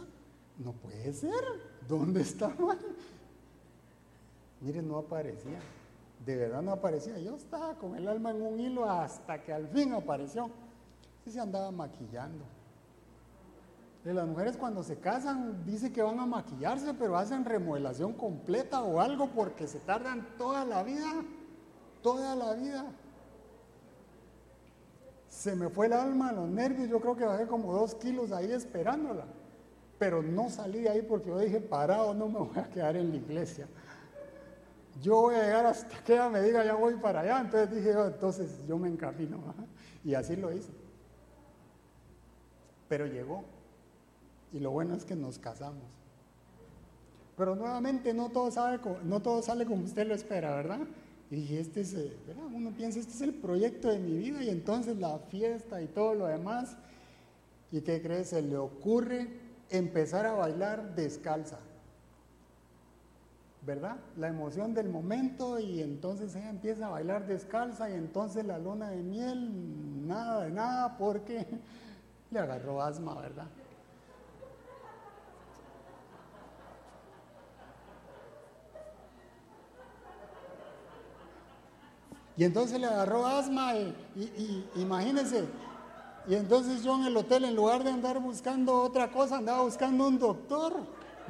[0.57, 1.43] No puede ser.
[1.87, 2.89] ¿Dónde está Mario?
[4.61, 5.59] Miren, no aparecía.
[6.25, 7.17] De verdad no aparecía.
[7.17, 10.51] Yo estaba con el alma en un hilo hasta que al fin apareció.
[11.25, 12.45] Y se andaba maquillando.
[14.05, 18.81] Y las mujeres cuando se casan dicen que van a maquillarse, pero hacen remodelación completa
[18.81, 21.23] o algo porque se tardan toda la vida.
[22.03, 22.85] Toda la vida.
[25.41, 28.51] Se me fue el alma, los nervios, yo creo que bajé como dos kilos ahí
[28.51, 29.25] esperándola.
[29.97, 33.09] Pero no salí de ahí porque yo dije, parado, no me voy a quedar en
[33.09, 33.67] la iglesia.
[35.01, 37.41] Yo voy a llegar hasta que ella me diga, ya voy para allá.
[37.41, 39.39] Entonces dije, oh, entonces yo me encamino.
[40.05, 40.69] Y así lo hice.
[42.87, 43.43] Pero llegó.
[44.53, 45.89] Y lo bueno es que nos casamos.
[47.35, 50.81] Pero nuevamente no todo, sabe, no todo sale como usted lo espera, ¿verdad?
[51.31, 52.43] Y dije, este es, eh, ¿verdad?
[52.53, 56.13] uno piensa, este es el proyecto de mi vida y entonces la fiesta y todo
[56.13, 56.75] lo demás.
[57.71, 58.27] ¿Y qué crees?
[58.27, 59.29] Se le ocurre
[59.69, 61.57] empezar a bailar descalza.
[63.65, 63.95] ¿Verdad?
[64.17, 68.89] La emoción del momento y entonces ella empieza a bailar descalza y entonces la luna
[68.89, 71.47] de miel, nada de nada porque
[72.31, 73.47] le agarró asma, ¿verdad?
[82.37, 85.45] Y entonces le agarró asma y, imagínense.
[86.27, 90.07] Y entonces yo en el hotel, en lugar de andar buscando otra cosa, andaba buscando
[90.07, 90.73] un doctor.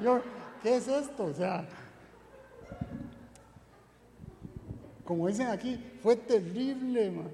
[0.02, 0.22] Yo,
[0.62, 1.26] ¿qué es esto?
[1.26, 1.68] O sea,
[5.06, 7.30] como dicen aquí, fue terrible, man.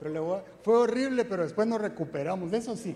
[0.00, 2.94] Pero fue horrible, pero después nos recuperamos, eso sí.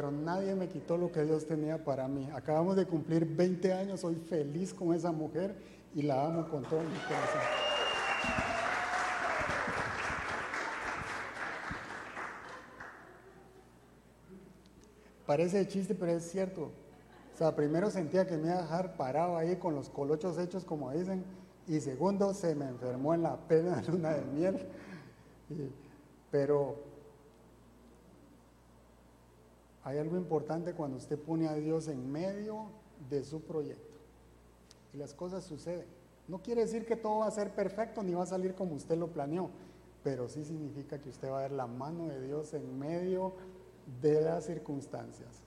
[0.00, 2.26] Pero nadie me quitó lo que Dios tenía para mí.
[2.32, 5.54] Acabamos de cumplir 20 años, soy feliz con esa mujer
[5.94, 7.42] y la amo con todo mi corazón.
[15.26, 16.70] Parece chiste, pero es cierto.
[17.34, 20.64] O sea, primero sentía que me iba a dejar parado ahí con los colochos hechos,
[20.64, 21.26] como dicen,
[21.68, 24.66] y segundo, se me enfermó en la pena luna de miel.
[26.30, 26.89] pero
[29.84, 32.66] hay algo importante cuando usted pone a Dios en medio
[33.08, 33.96] de su proyecto.
[34.92, 35.86] Y las cosas suceden.
[36.28, 38.96] No quiere decir que todo va a ser perfecto ni va a salir como usted
[38.96, 39.50] lo planeó,
[40.04, 43.32] pero sí significa que usted va a ver la mano de Dios en medio
[44.00, 45.42] de las circunstancias.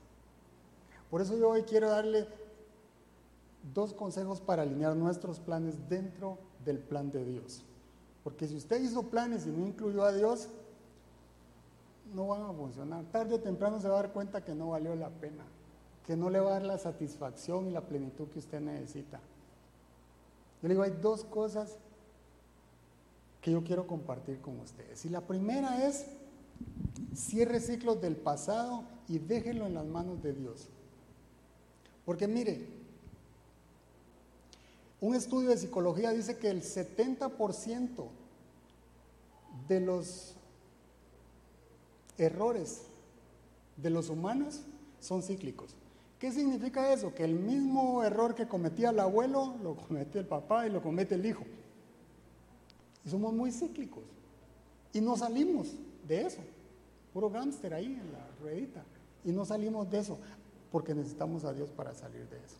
[1.10, 2.26] Por eso yo hoy quiero darle
[3.72, 7.64] dos consejos para alinear nuestros planes dentro del plan de Dios.
[8.22, 10.48] Porque si usted hizo planes y no incluyó a Dios,
[12.14, 13.04] no van a funcionar.
[13.06, 15.44] Tarde o temprano se va a dar cuenta que no valió la pena,
[16.06, 19.20] que no le va a dar la satisfacción y la plenitud que usted necesita.
[20.62, 21.76] Yo le digo, hay dos cosas
[23.40, 25.04] que yo quiero compartir con ustedes.
[25.04, 26.06] Y la primera es,
[27.14, 30.68] cierre ciclos del pasado y déjenlo en las manos de Dios.
[32.06, 32.66] Porque mire,
[35.00, 38.06] un estudio de psicología dice que el 70%
[39.68, 40.33] de los
[42.18, 42.82] errores
[43.76, 44.62] de los humanos
[45.00, 45.74] son cíclicos.
[46.18, 47.14] ¿Qué significa eso?
[47.14, 51.16] Que el mismo error que cometía el abuelo lo comete el papá y lo comete
[51.16, 51.44] el hijo.
[53.04, 54.04] Y somos muy cíclicos.
[54.92, 55.74] Y no salimos
[56.06, 56.40] de eso.
[57.12, 58.82] Puro gángster ahí en la ruedita.
[59.24, 60.18] Y no salimos de eso
[60.70, 62.56] porque necesitamos a Dios para salir de eso.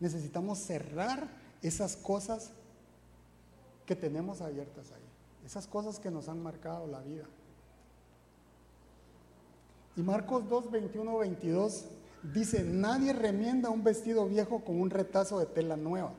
[0.00, 1.28] Necesitamos cerrar
[1.62, 2.50] esas cosas
[3.86, 5.46] que tenemos abiertas ahí.
[5.46, 7.24] Esas cosas que nos han marcado la vida.
[9.96, 11.84] Y Marcos 2, 21, 22
[12.32, 16.12] dice, nadie remienda un vestido viejo con un retazo de tela nueva.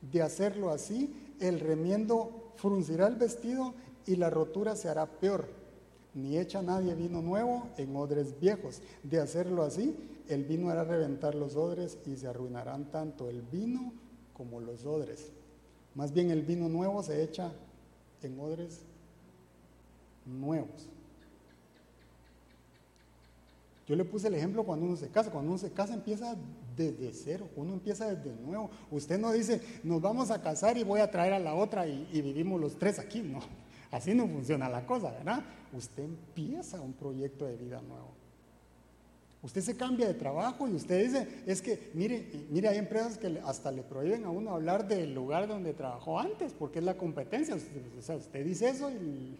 [0.00, 3.74] De hacerlo así, el remiendo fruncirá el vestido
[4.06, 5.48] y la rotura se hará peor.
[6.14, 8.80] Ni echa nadie vino nuevo en odres viejos.
[9.02, 9.96] De hacerlo así,
[10.28, 13.92] el vino hará reventar los odres y se arruinarán tanto el vino
[14.32, 15.32] como los odres.
[15.94, 17.52] Más bien el vino nuevo se echa
[18.22, 18.82] en odres
[20.24, 20.90] nuevos.
[23.86, 25.30] Yo le puse el ejemplo cuando uno se casa.
[25.30, 26.36] Cuando uno se casa empieza
[26.76, 28.68] desde cero, uno empieza desde nuevo.
[28.90, 32.20] Usted no dice, nos vamos a casar y voy a traer a la otra y,
[32.20, 33.22] vivimos los tres aquí.
[33.22, 33.40] No,
[33.92, 35.44] así no funciona la cosa, ¿verdad?
[35.72, 38.10] Usted empieza un proyecto de vida nuevo.
[39.42, 43.40] Usted se cambia de trabajo y usted dice, es que, mire, mire, hay empresas que
[43.44, 47.54] hasta le prohíben a uno hablar del lugar donde trabajó antes, porque es la competencia.
[47.54, 49.36] O sea, usted dice eso y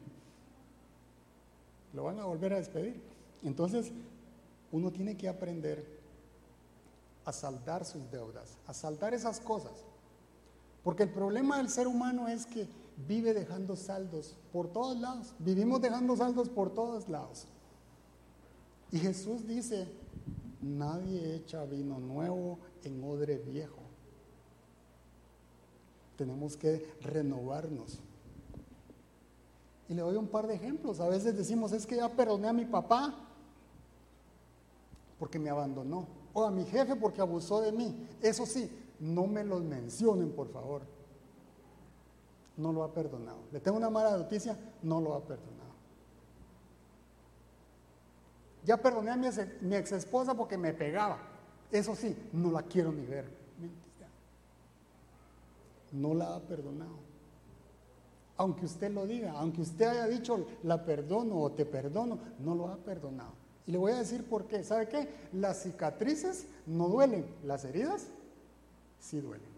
[1.92, 3.00] lo van a volver a despedir.
[3.42, 3.90] Entonces,
[4.72, 5.84] uno tiene que aprender
[7.24, 9.84] a saldar sus deudas, a saldar esas cosas.
[10.82, 12.68] Porque el problema del ser humano es que
[13.08, 15.34] vive dejando saldos por todos lados.
[15.38, 17.46] Vivimos dejando saldos por todos lados.
[18.92, 19.88] Y Jesús dice,
[20.62, 23.82] nadie echa vino nuevo en odre viejo.
[26.16, 27.98] Tenemos que renovarnos.
[29.88, 31.00] Y le doy un par de ejemplos.
[31.00, 33.25] A veces decimos, es que ya perdoné a mi papá
[35.18, 36.06] porque me abandonó.
[36.32, 38.08] O a mi jefe porque abusó de mí.
[38.20, 40.82] Eso sí, no me los mencionen, por favor.
[42.56, 43.38] No lo ha perdonado.
[43.52, 45.56] Le tengo una mala noticia, no lo ha perdonado.
[48.64, 51.18] Ya perdoné a mi, ex esposa porque me pegaba.
[51.70, 53.24] Eso sí, no la quiero ni ver.
[55.92, 57.06] No la ha perdonado.
[58.38, 62.68] Aunque usted lo diga, aunque usted haya dicho la perdono o te perdono, no lo
[62.68, 63.45] ha perdonado.
[63.66, 64.62] Y le voy a decir por qué.
[64.62, 65.08] ¿Sabe qué?
[65.32, 68.06] Las cicatrices no duelen, las heridas
[69.00, 69.56] sí duelen.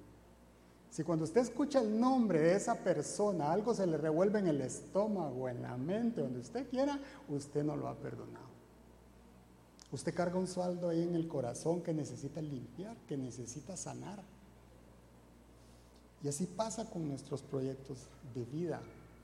[0.91, 4.61] Si cuando usted escucha el nombre de esa persona, algo se le revuelve en el
[4.63, 8.49] estómago, en la mente, donde usted quiera, usted no lo ha perdonado.
[9.93, 14.23] Usted carga un saldo ahí en el corazón que necesita limpiar, que necesita sanar.
[16.23, 17.99] Y así pasa con nuestros proyectos
[18.35, 18.81] de vida,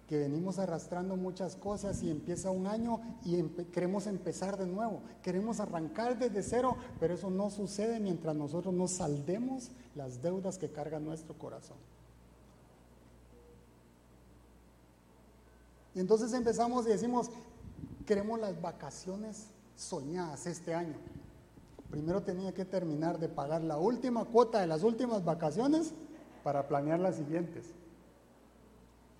[0.08, 5.60] que venimos arrastrando muchas cosas y empieza un año y queremos empezar de nuevo, queremos
[5.60, 11.00] arrancar desde cero, pero eso no sucede mientras nosotros no saldemos las deudas que carga
[11.00, 11.76] nuestro corazón.
[15.94, 17.30] Y entonces empezamos y decimos,
[18.04, 20.96] queremos las vacaciones soñadas este año.
[21.90, 25.92] Primero tenía que terminar de pagar la última cuota de las últimas vacaciones
[26.42, 27.66] para planear las siguientes.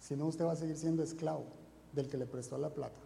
[0.05, 1.47] Si no, usted va a seguir siendo esclavo
[1.95, 3.01] del que le prestó la plata.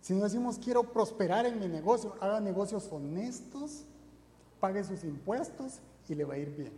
[0.00, 3.84] Si no decimos quiero prosperar en mi negocio, haga negocios honestos,
[4.58, 5.78] pague sus impuestos
[6.08, 6.72] y le va a ir bien.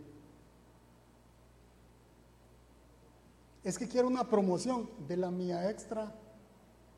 [3.63, 6.13] Es que quiero una promoción de la mía extra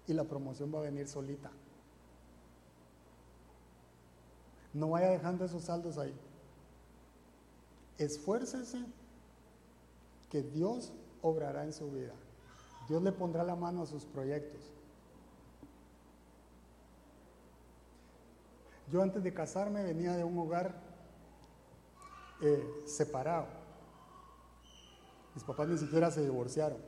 [0.07, 1.51] y la promoción va a venir solita.
[4.73, 6.13] No vaya dejando esos saldos ahí.
[7.99, 8.85] Esfuércese
[10.29, 12.13] que Dios obrará en su vida.
[12.87, 14.61] Dios le pondrá la mano a sus proyectos.
[18.89, 20.73] Yo antes de casarme venía de un hogar
[22.41, 23.47] eh, separado.
[25.35, 26.79] Mis papás ni siquiera se divorciaron.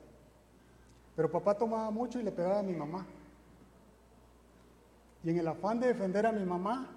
[1.15, 3.05] Pero papá tomaba mucho y le pegaba a mi mamá.
[5.23, 6.89] Y en el afán de defender a mi mamá,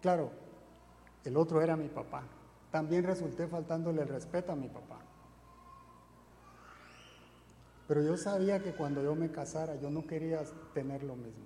[0.00, 0.30] claro,
[1.24, 2.22] el otro era mi papá.
[2.72, 4.98] También resulté faltándole el respeto a mi papá.
[7.86, 10.42] Pero yo sabía que cuando yo me casara, yo no quería
[10.72, 11.44] tener lo mismo.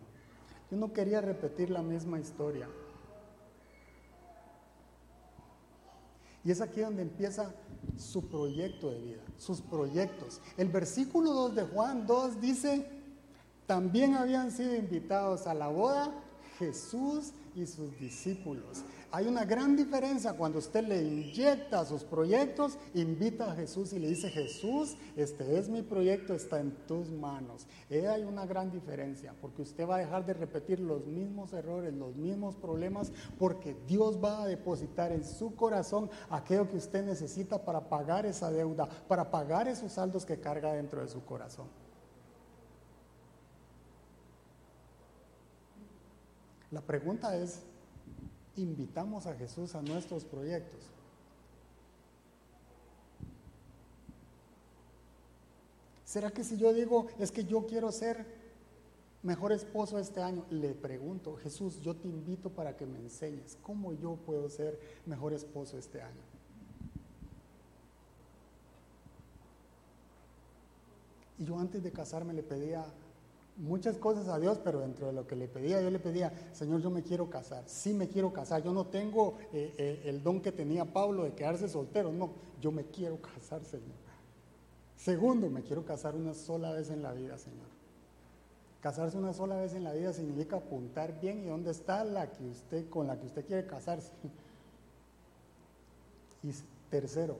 [0.71, 2.69] Yo no quería repetir la misma historia.
[6.45, 7.53] Y es aquí donde empieza
[7.97, 10.41] su proyecto de vida, sus proyectos.
[10.57, 12.87] El versículo 2 de Juan 2 dice,
[13.67, 16.13] también habían sido invitados a la boda
[16.61, 18.85] Jesús y sus discípulos.
[19.13, 24.09] Hay una gran diferencia cuando usted le inyecta sus proyectos, invita a Jesús y le
[24.09, 27.67] dice, Jesús, este es mi proyecto, está en tus manos.
[27.91, 32.17] Hay una gran diferencia, porque usted va a dejar de repetir los mismos errores, los
[32.17, 37.89] mismos problemas, porque Dios va a depositar en su corazón aquello que usted necesita para
[37.89, 41.67] pagar esa deuda, para pagar esos saldos que carga dentro de su corazón.
[46.73, 47.63] La pregunta es,
[48.57, 50.81] ¿invitamos a Jesús a nuestros proyectos?
[56.05, 58.25] ¿Será que si yo digo, es que yo quiero ser
[59.23, 63.93] mejor esposo este año, le pregunto, Jesús, yo te invito para que me enseñes cómo
[63.93, 66.23] yo puedo ser mejor esposo este año?
[71.39, 72.87] Y yo antes de casarme le pedía
[73.57, 76.81] muchas cosas a Dios, pero dentro de lo que le pedía, yo le pedía, Señor,
[76.81, 80.41] yo me quiero casar, sí me quiero casar, yo no tengo eh, eh, el don
[80.41, 82.31] que tenía Pablo de quedarse soltero, no,
[82.61, 83.97] yo me quiero casar, Señor.
[84.97, 87.67] Segundo, me quiero casar una sola vez en la vida, Señor.
[88.81, 92.45] Casarse una sola vez en la vida significa apuntar bien y dónde está la que
[92.45, 94.13] usted, con la que usted quiere casarse.
[96.43, 96.51] Y
[96.91, 97.37] tercero,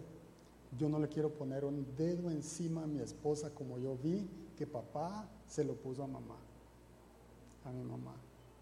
[0.77, 4.67] yo no le quiero poner un dedo encima a mi esposa como yo vi que
[4.67, 6.37] papá se lo puso a mamá,
[7.65, 8.15] a mi mamá.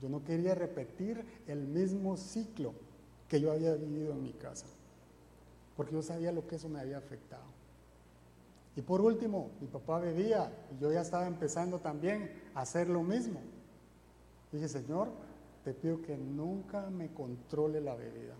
[0.02, 2.74] Yo no quería repetir el mismo ciclo
[3.28, 4.66] que yo había vivido en mi casa,
[5.76, 7.44] porque yo sabía lo que eso me había afectado.
[8.76, 13.02] Y por último, mi papá bebía y yo ya estaba empezando también a hacer lo
[13.02, 13.40] mismo.
[14.50, 15.08] dije, Señor,
[15.64, 18.34] te pido que nunca me controle la bebida.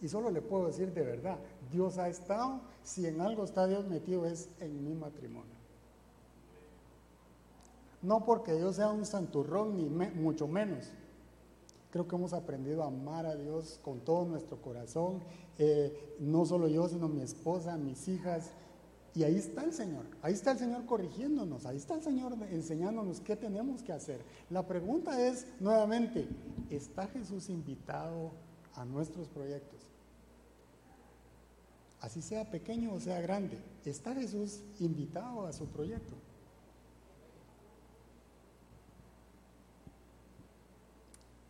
[0.00, 1.38] Y solo le puedo decir de verdad,
[1.70, 5.60] Dios ha estado, si en algo está Dios metido es en mi matrimonio.
[8.02, 10.90] No porque yo sea un santurrón, ni mucho menos.
[11.90, 15.20] Creo que hemos aprendido a amar a Dios con todo nuestro corazón,
[15.58, 18.52] eh, no solo yo, sino mi esposa, mis hijas.
[19.12, 23.20] Y ahí está el Señor, ahí está el Señor corrigiéndonos, ahí está el Señor enseñándonos
[23.20, 24.20] qué tenemos que hacer.
[24.48, 26.28] La pregunta es, nuevamente,
[26.70, 28.30] ¿está Jesús invitado
[28.76, 29.89] a nuestros proyectos?
[32.00, 36.14] Así sea pequeño o sea grande, ¿está Jesús invitado a su proyecto?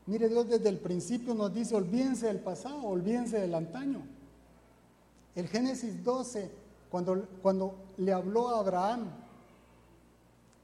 [0.07, 4.03] Mire, Dios desde el principio nos dice, olvídense del pasado, olvídense del antaño.
[5.36, 6.51] El Génesis 12,
[6.90, 9.09] cuando, cuando le habló a Abraham,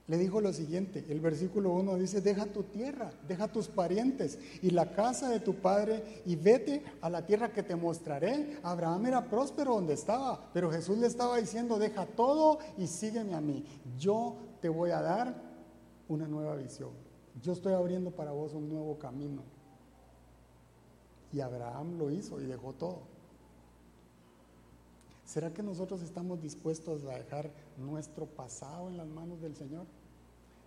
[0.08, 4.70] le dijo lo siguiente, el versículo 1 dice, deja tu tierra, deja tus parientes y
[4.70, 8.58] la casa de tu padre y vete a la tierra que te mostraré.
[8.62, 13.40] Abraham era próspero donde estaba, pero Jesús le estaba diciendo, deja todo y sígueme a
[13.40, 13.64] mí.
[13.98, 15.34] Yo te voy a dar
[16.08, 16.90] una nueva visión.
[17.42, 19.42] Yo estoy abriendo para vos un nuevo camino.
[21.32, 23.15] Y Abraham lo hizo y dejó todo.
[25.26, 29.84] ¿Será que nosotros estamos dispuestos a dejar nuestro pasado en las manos del Señor?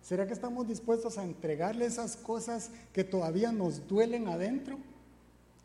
[0.02, 4.78] ¿Será que estamos dispuestos a entregarle esas cosas que todavía nos duelen adentro?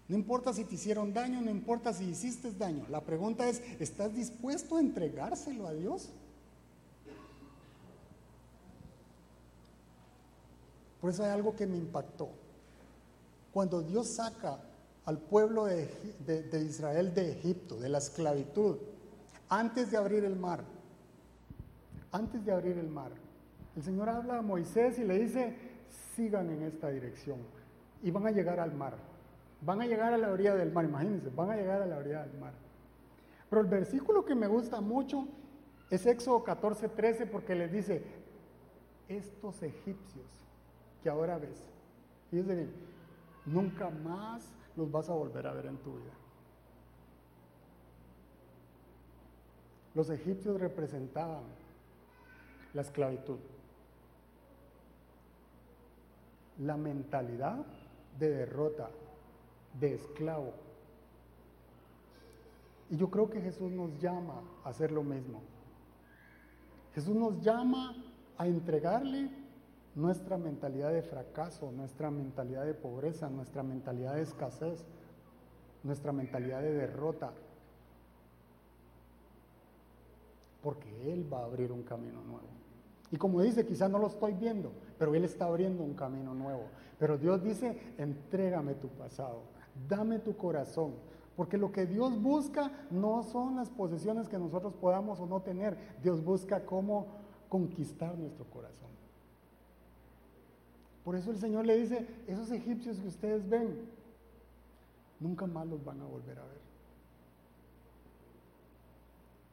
[0.08, 2.86] No importa si te hicieron daño, no importa si hiciste daño.
[2.90, 6.10] La pregunta es, ¿estás dispuesto a entregárselo a Dios?
[11.02, 12.30] Por eso hay algo que me impactó.
[13.52, 14.60] Cuando Dios saca
[15.06, 15.88] al pueblo de,
[16.66, 18.78] Israel de Egipto, de la esclavitud,
[19.50, 20.64] antes de abrir el mar,
[22.12, 23.12] antes de abrir el mar,
[23.76, 25.56] el Señor habla a Moisés y le dice,
[26.16, 27.40] sigan en esta dirección
[28.02, 28.96] y van a llegar al mar.
[29.62, 32.26] Van a llegar a la orilla del mar, imagínense, van a llegar a la orilla
[32.26, 32.54] del mar.
[33.50, 35.28] Pero el versículo que me gusta mucho
[35.90, 38.04] es Éxodo 14, 13, porque les dice,
[39.08, 40.26] estos egipcios
[41.04, 41.64] que ahora ves.
[42.32, 42.72] Fíjense bien,
[43.46, 46.14] nunca más los vas a volver a ver en tu vida.
[49.94, 51.44] Los egipcios representaban
[52.74, 53.40] la esclavitud,
[56.60, 57.66] la mentalidad
[58.20, 58.90] de derrota,
[59.80, 60.54] de esclavo.
[62.90, 65.42] Y yo creo que Jesús nos llama a hacer lo mismo.
[66.94, 67.96] Jesús nos llama
[68.38, 69.30] a entregarle
[69.96, 74.84] nuestra mentalidad de fracaso, nuestra mentalidad de pobreza, nuestra mentalidad de escasez,
[75.84, 77.32] nuestra mentalidad de derrota.
[80.62, 82.48] Porque Él va a abrir un camino nuevo.
[83.12, 86.64] Y como dice, quizás no lo estoy viendo, pero Él está abriendo un camino nuevo.
[87.00, 89.44] Pero Dios dice, entrégame tu pasado,
[89.88, 90.94] dame tu corazón.
[91.38, 95.78] Porque lo que Dios busca no son las posesiones que nosotros podamos o no tener.
[96.02, 97.08] Dios busca cómo
[97.50, 98.95] conquistar nuestro corazón
[101.06, 103.88] Por eso el Señor le dice, esos egipcios que ustedes ven,
[105.20, 106.66] nunca más los van a volver a ver.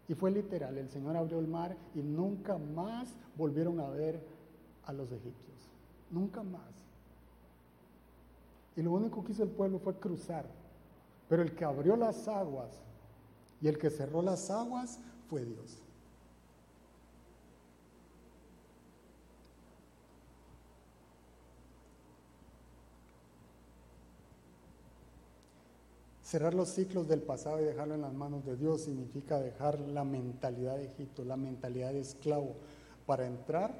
[0.08, 4.18] Y fue literal, el Señor abrió el mar y nunca más volvieron a ver
[4.84, 5.68] a los egipcios.
[6.10, 6.72] Nunca más.
[8.74, 10.46] Y lo único que hizo el pueblo fue cruzar.
[11.28, 12.82] Pero el que abrió las aguas
[13.60, 14.98] y el que cerró las aguas
[15.28, 15.82] fue Dios.
[26.32, 30.02] Cerrar los ciclos del pasado y dejarlo en las manos de Dios significa dejar la
[30.02, 32.54] mentalidad de Egipto, la mentalidad de esclavo,
[33.04, 33.74] para entrar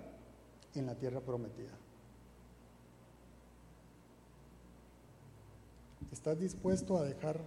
[0.75, 1.71] en la tierra prometida.
[6.13, 7.41] ¿Estás dispuesto a dejar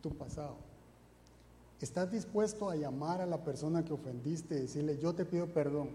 [0.00, 0.56] tu pasado?
[1.78, 5.90] ¿Estás dispuesto a llamar a la persona que ofendiste y decirle, yo te pido perdón?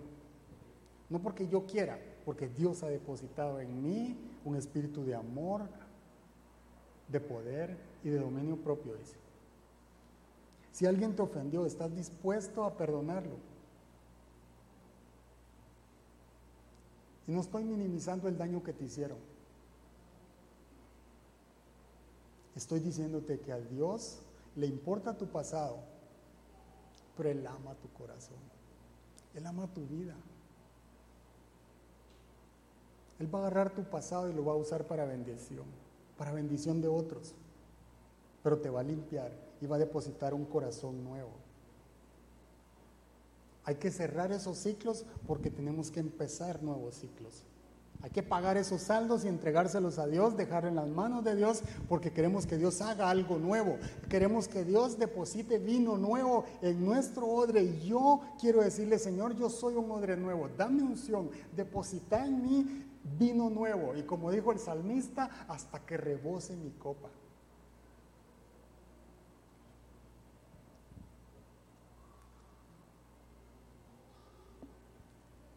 [1.09, 4.15] No porque yo quiera, porque Dios ha depositado en mí
[4.45, 5.63] un espíritu de amor,
[7.07, 9.15] de poder y de dominio propio, dice.
[10.71, 13.35] Si alguien te ofendió, ¿estás dispuesto a perdonarlo?
[17.27, 19.17] Y no estoy minimizando el daño que te hicieron.
[22.55, 24.19] Estoy diciéndote que a Dios
[24.55, 25.77] le importa tu pasado,
[27.15, 28.37] pero Él ama tu corazón.
[29.33, 30.15] Él ama tu vida.
[33.19, 35.86] Él va a agarrar tu pasado y lo va a usar para bendición
[36.17, 37.33] para bendición de otros,
[38.43, 41.29] pero te va a limpiar y va a depositar un corazón nuevo.
[43.63, 47.43] Hay que cerrar esos ciclos porque tenemos que empezar nuevos ciclos.
[48.01, 51.63] Hay que pagar esos saldos y entregárselos a Dios, dejar en las manos de Dios,
[51.89, 53.77] porque queremos que Dios haga algo nuevo.
[54.07, 57.63] Queremos que Dios deposite vino nuevo en nuestro odre.
[57.63, 60.47] Y yo quiero decirle, Señor, yo soy un odre nuevo.
[60.55, 62.86] Dame unción, deposita en mí
[63.17, 63.95] vino nuevo.
[63.95, 67.09] Y como dijo el salmista, hasta que rebose mi copa.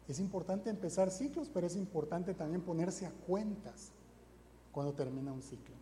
[0.07, 3.91] Es importante empezar ciclos, pero es importante también ponerse a cuentas
[4.73, 5.80] cuando termina un ciclo.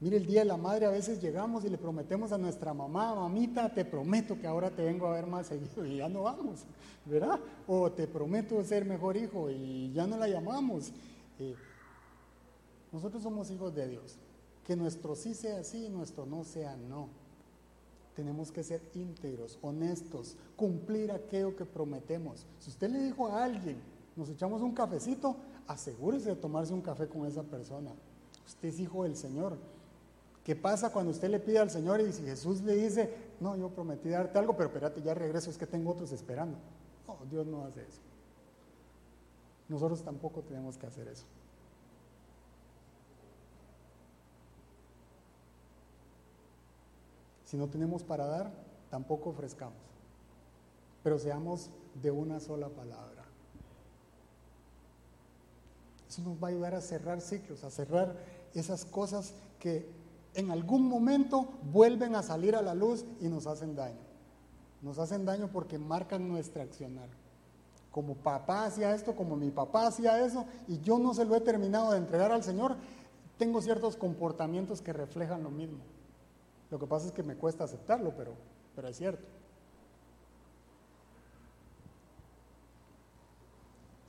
[0.00, 3.14] Mire, el Día de la Madre a veces llegamos y le prometemos a nuestra mamá,
[3.14, 6.64] mamita, te prometo que ahora te vengo a ver más seguido y ya no vamos,
[7.04, 7.38] ¿verdad?
[7.66, 10.90] O te prometo ser mejor hijo y ya no la llamamos.
[11.38, 11.54] Eh,
[12.90, 14.16] nosotros somos hijos de Dios.
[14.66, 17.08] Que nuestro sí sea sí y nuestro no sea no.
[18.16, 22.46] Tenemos que ser íntegros, honestos, cumplir aquello que prometemos.
[22.58, 23.76] Si usted le dijo a alguien,
[24.16, 25.36] nos echamos un cafecito,
[25.66, 27.92] asegúrese de tomarse un café con esa persona.
[28.46, 29.58] Usted es hijo del Señor
[30.50, 33.68] ¿Qué pasa cuando usted le pide al Señor y si Jesús le dice, no, yo
[33.68, 36.58] prometí darte algo, pero espérate, ya regreso, es que tengo otros esperando?
[37.06, 38.00] No, Dios no hace eso.
[39.68, 41.24] Nosotros tampoco tenemos que hacer eso.
[47.44, 48.50] Si no tenemos para dar,
[48.90, 49.78] tampoco ofrezcamos.
[51.04, 51.70] Pero seamos
[52.02, 53.22] de una sola palabra.
[56.08, 58.16] Eso nos va a ayudar a cerrar ciclos, a cerrar
[58.52, 59.99] esas cosas que
[60.34, 63.98] en algún momento vuelven a salir a la luz y nos hacen daño.
[64.82, 67.08] Nos hacen daño porque marcan nuestra accionar.
[67.90, 71.40] Como papá hacía esto, como mi papá hacía eso, y yo no se lo he
[71.40, 72.76] terminado de entregar al Señor,
[73.36, 75.78] tengo ciertos comportamientos que reflejan lo mismo.
[76.70, 78.34] Lo que pasa es que me cuesta aceptarlo, pero,
[78.76, 79.26] pero es cierto.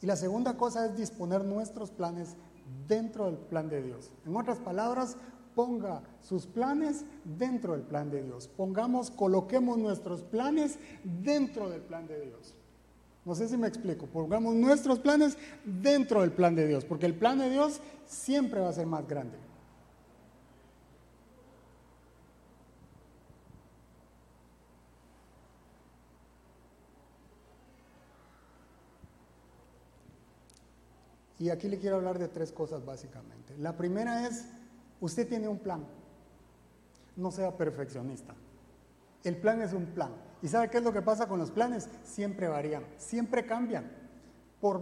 [0.02, 2.36] Y la segunda cosa es disponer nuestros planes
[2.88, 4.12] dentro del plan de Dios.
[4.26, 5.16] En otras palabras,
[5.56, 8.48] ponga sus planes dentro del plan de Dios.
[8.48, 12.56] Pongamos, coloquemos nuestros planes dentro del plan de Dios.
[13.24, 14.08] No sé si me explico.
[14.08, 18.70] Pongamos nuestros planes dentro del plan de Dios, porque el plan de Dios siempre va
[18.70, 19.38] a ser más grande.
[31.42, 33.58] Y aquí le quiero hablar de tres cosas básicamente.
[33.58, 34.46] La primera es
[35.02, 35.84] Usted tiene un plan.
[37.18, 38.34] No sea perfeccionista.
[39.24, 40.12] El plan es un plan.
[40.42, 41.90] ¿Y sabe qué es lo que pasa con los planes?
[42.04, 43.92] Siempre varían, siempre cambian.
[44.60, 44.82] Por,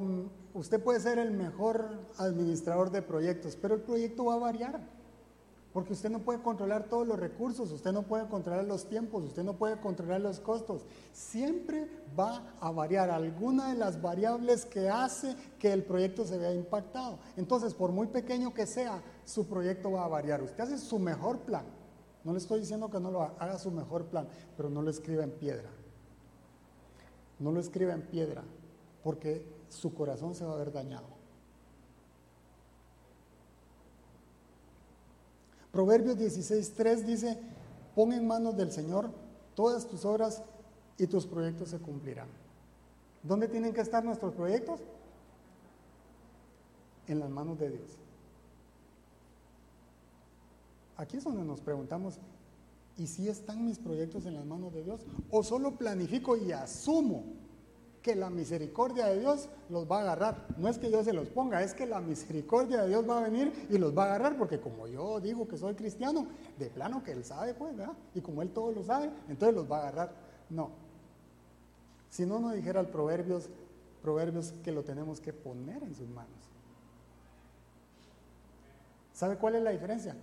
[0.53, 4.98] usted puede ser el mejor administrador de proyectos, pero el proyecto va a variar.
[5.73, 9.43] Porque usted no puede controlar todos los recursos, usted no puede controlar los tiempos, usted
[9.43, 10.83] no puede controlar los costos.
[11.13, 16.53] Siempre va a variar alguna de las variables que hace que el proyecto se vea
[16.53, 17.19] impactado.
[17.37, 20.41] Entonces, por muy pequeño que sea, su proyecto va a variar.
[20.41, 21.65] Usted hace su mejor plan.
[22.23, 25.23] No le estoy diciendo que no lo haga su mejor plan, pero no lo escriba
[25.23, 25.69] en piedra.
[27.37, 28.43] No lo escriba en piedra,
[29.03, 31.18] porque su corazón se va a ver dañado.
[35.71, 37.37] Proverbios 16.3 dice,
[37.95, 39.11] pon en manos del Señor
[39.55, 40.43] todas tus obras
[40.97, 42.27] y tus proyectos se cumplirán.
[43.23, 44.81] ¿Dónde tienen que estar nuestros proyectos?
[47.07, 47.97] En las manos de Dios.
[50.97, 52.19] Aquí es donde nos preguntamos,
[52.97, 55.01] ¿y si están mis proyectos en las manos de Dios?
[55.31, 57.23] ¿O solo planifico y asumo
[58.01, 60.47] que la misericordia de Dios los va a agarrar?
[60.57, 63.21] No es que yo se los ponga, es que la misericordia de Dios va a
[63.21, 66.27] venir y los va a agarrar, porque como yo digo que soy cristiano,
[66.57, 67.93] de plano que Él sabe, pues, ¿verdad?
[68.15, 70.11] Y como Él todo lo sabe, entonces los va a agarrar.
[70.49, 70.71] No.
[72.09, 73.49] Si no, no dijera el Proverbios,
[74.01, 76.49] Proverbios que lo tenemos que poner en sus manos.
[79.13, 80.15] ¿Sabe cuál es la diferencia?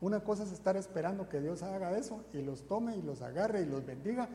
[0.00, 3.62] Una cosa es estar esperando que Dios haga eso y los tome y los agarre
[3.62, 4.28] y los bendiga.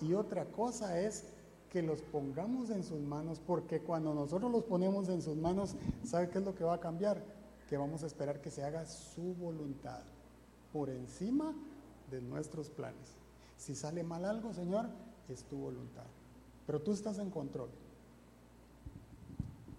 [0.00, 1.26] Y otra cosa es
[1.70, 6.28] que los pongamos en sus manos, porque cuando nosotros los ponemos en sus manos, ¿sabe
[6.28, 7.22] qué es lo que va a cambiar?
[7.68, 10.02] Que vamos a esperar que se haga su voluntad
[10.72, 11.54] por encima
[12.10, 13.16] de nuestros planes.
[13.56, 14.86] Si sale mal algo, Señor,
[15.28, 16.06] es tu voluntad.
[16.66, 17.68] Pero tú estás en control.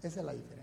[0.02, 0.61] Esa es la diferencia.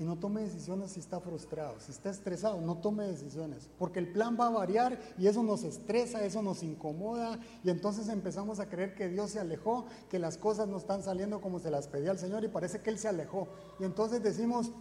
[0.00, 4.10] Y no tome decisiones si está frustrado, si está estresado, no tome decisiones, porque el
[4.10, 8.70] plan va a variar y eso nos estresa, eso nos incomoda y entonces empezamos a
[8.70, 12.12] creer que Dios se alejó, que las cosas no están saliendo como se las pedía
[12.12, 13.48] al Señor y parece que Él se alejó.
[13.78, 14.72] Y entonces decimos,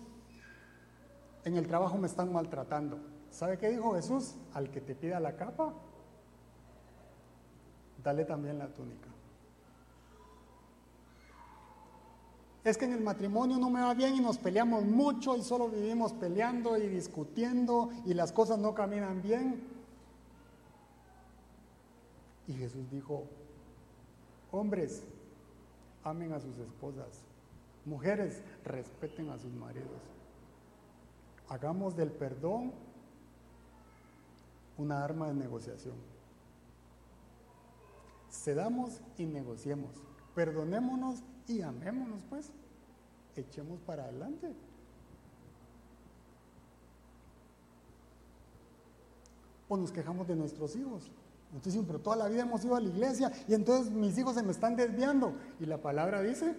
[1.43, 2.97] en el trabajo me están maltratando.
[3.29, 4.35] ¿Sabe qué dijo Jesús?
[4.53, 5.73] Al que te pida la capa,
[8.01, 9.09] dale también la túnica.
[12.63, 15.69] Es que en el matrimonio no me va bien y nos peleamos mucho y solo
[15.69, 19.63] vivimos peleando y discutiendo y las cosas no caminan bien.
[22.47, 23.25] Y Jesús dijo,
[24.51, 25.03] hombres,
[26.03, 27.23] amen a sus esposas,
[27.85, 30.01] mujeres, respeten a sus maridos.
[31.47, 32.73] Hagamos del perdón
[34.77, 35.95] una arma de negociación.
[38.31, 39.91] Cedamos y negociemos.
[40.35, 42.51] Perdonémonos y amémonos pues,
[43.35, 44.53] echemos para adelante.
[49.67, 51.11] O nos quejamos de nuestros hijos.
[51.53, 54.43] Entonces, pero toda la vida hemos ido a la iglesia y entonces mis hijos se
[54.43, 55.33] me están desviando.
[55.59, 56.55] Y la palabra dice,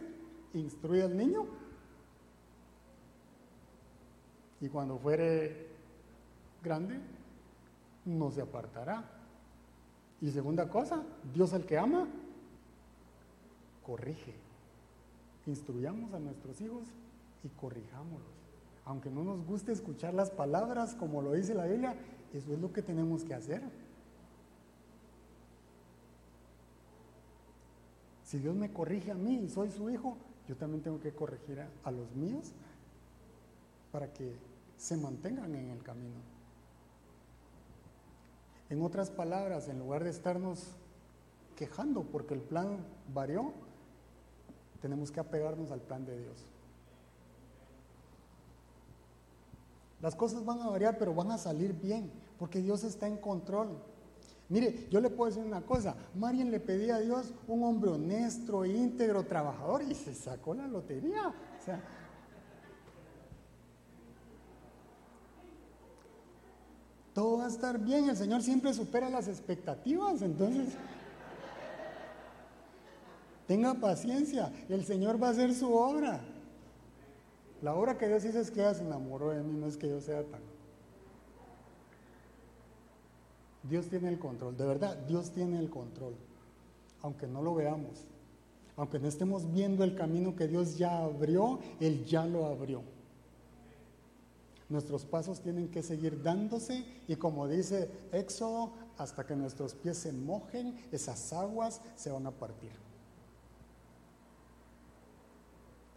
[0.54, 1.46] instruye al niño.
[4.60, 5.68] Y cuando fuere
[6.62, 7.00] grande,
[8.04, 9.04] no se apartará.
[10.20, 12.08] Y segunda cosa, Dios el que ama,
[13.84, 14.49] corrige
[15.46, 16.84] instruyamos a nuestros hijos
[17.42, 18.40] y corrijámoslos.
[18.84, 21.94] Aunque no nos guste escuchar las palabras como lo dice la Biblia,
[22.32, 23.62] eso es lo que tenemos que hacer.
[28.24, 30.16] Si Dios me corrige a mí y soy su hijo,
[30.48, 32.52] yo también tengo que corregir a, los míos
[33.90, 34.36] para que
[34.76, 36.16] se mantengan en el camino.
[38.68, 40.76] En otras palabras, en lugar de estarnos
[41.56, 42.78] quejando porque el plan
[43.12, 43.52] varió,
[44.80, 46.44] tenemos que apegarnos al plan de Dios.
[50.00, 53.76] Las cosas van a variar, pero van a salir bien, porque Dios está en control.
[54.48, 58.64] Mire, yo le puedo decir una cosa, Marian le pedía a Dios un hombre honesto,
[58.64, 61.32] íntegro, trabajador y se sacó la lotería.
[67.14, 70.74] Todo va a estar bien, el Señor siempre supera las expectativas, entonces...
[73.50, 76.20] Tenga paciencia, el Señor va a hacer su obra.
[77.62, 79.88] La obra que Dios hizo es que ella se enamoró de mí, no es que
[79.88, 80.40] yo sea tan.
[83.64, 86.14] Dios tiene el control, de verdad, Dios tiene el control,
[87.02, 88.04] aunque no lo veamos,
[88.76, 92.82] aunque no estemos viendo el camino que Dios ya abrió, Él ya lo abrió.
[94.68, 100.12] Nuestros pasos tienen que seguir dándose y como dice Éxodo, hasta que nuestros pies se
[100.12, 102.89] mojen, esas aguas se van a partir.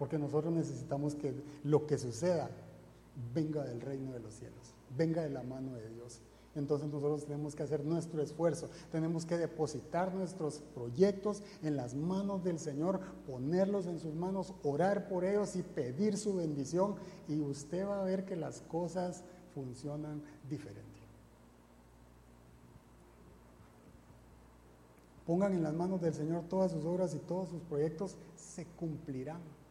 [0.03, 1.33] Porque nosotros necesitamos que
[1.63, 2.49] lo que suceda
[3.33, 6.19] venga del reino de los cielos, venga de la mano de Dios.
[6.55, 12.43] Entonces nosotros tenemos que hacer nuestro esfuerzo, tenemos que depositar nuestros proyectos en las manos
[12.43, 16.95] del Señor, ponerlos en sus manos, orar por ellos y pedir su bendición
[17.29, 19.23] y usted va a ver que las cosas
[19.55, 20.83] funcionan diferente.
[25.25, 29.62] Pongan en las manos del Señor todas sus obras y todos sus proyectos se cumplirán.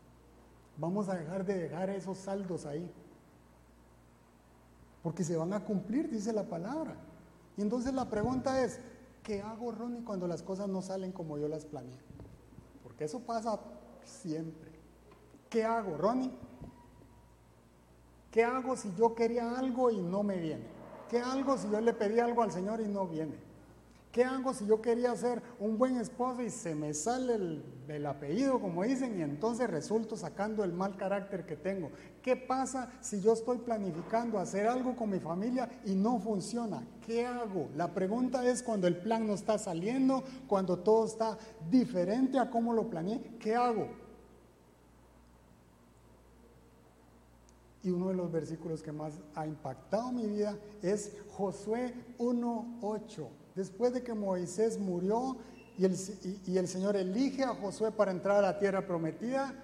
[0.77, 2.91] Vamos a dejar de dejar esos saldos ahí.
[5.03, 6.95] Porque se van a cumplir, dice la palabra.
[7.57, 8.81] Y entonces la pregunta es,
[9.23, 11.99] ¿qué hago, Ronnie, cuando las cosas no salen como yo las planeé?
[12.93, 13.59] porque eso pasa
[14.05, 14.71] siempre.
[15.49, 16.31] ¿Qué hago, Ronnie?
[18.31, 20.67] ¿Qué hago si yo quería algo y no me viene?
[21.09, 23.35] ¿Qué hago si yo le pedí algo al Señor y no viene?
[24.13, 27.35] ¿Qué hago si yo quería ser un buen esposo y se me sale
[27.89, 31.91] el, apellido, como dicen, y entonces resulto sacando el mal carácter que tengo?
[32.21, 36.87] ¿Qué pasa si yo estoy planificando hacer algo con mi familia y no funciona?
[37.07, 37.71] ¿Qué hago?
[37.75, 41.39] La pregunta es cuando el plan no está saliendo, cuando todo está
[41.71, 43.89] diferente a cómo lo planeé, ¿qué hago?
[47.83, 53.42] Y uno de los versículos que más ha impactado mi vida es Josué 1.8.
[53.55, 55.37] Después de que Moisés murió
[55.79, 55.85] y
[56.57, 59.55] el, Señor elige a Josué para entrar a la tierra prometida,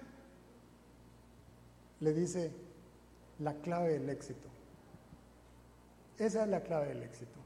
[1.99, 2.51] le dice
[3.39, 4.47] la clave del éxito.
[6.17, 7.39] Esa es la clave del éxito.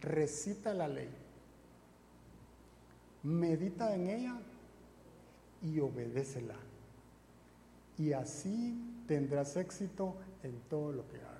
[0.00, 1.10] Recita la ley,
[3.22, 4.36] medita en ella
[5.62, 6.56] y obedécela.
[7.98, 11.35] Y así tendrás éxito en todo lo que hagas.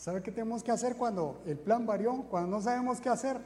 [0.00, 2.22] ¿Sabe qué tenemos que hacer cuando el plan varió?
[2.30, 3.36] Cuando no sabemos qué hacer.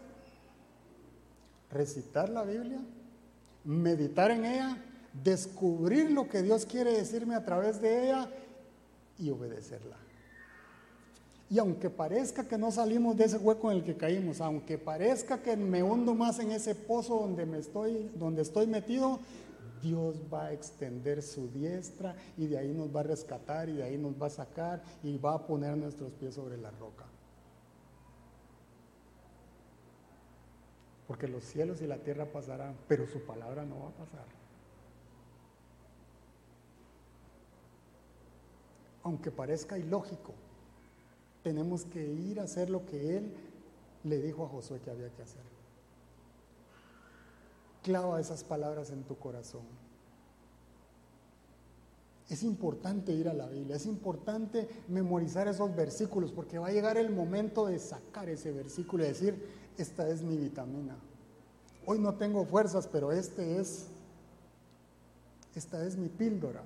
[1.68, 2.78] Recitar la Biblia,
[3.64, 4.78] meditar en ella,
[5.24, 8.30] descubrir lo que Dios quiere decirme a través de ella
[9.18, 9.96] y obedecerla.
[11.50, 15.42] Y aunque parezca que no salimos de ese hueco en el que caímos, aunque parezca
[15.42, 19.18] que me hundo más en ese pozo donde me estoy, donde estoy metido,
[19.84, 23.82] Dios va a extender su diestra y de ahí nos va a rescatar y de
[23.82, 27.04] ahí nos va a sacar y va a poner nuestros pies sobre la roca.
[31.06, 34.24] Porque los cielos y la tierra pasarán, pero su palabra no va a pasar.
[39.02, 40.32] Aunque parezca ilógico,
[41.42, 43.34] tenemos que ir a hacer lo que Él
[44.02, 45.53] le dijo a Josué que había que hacer.
[47.84, 49.60] Clava esas palabras en tu corazón.
[52.30, 56.96] Es importante ir a la Biblia, es importante memorizar esos versículos porque va a llegar
[56.96, 60.96] el momento de sacar ese versículo y decir, esta es mi vitamina.
[61.84, 63.88] Hoy no tengo fuerzas, pero este es,
[65.54, 66.62] esta es mi píldora.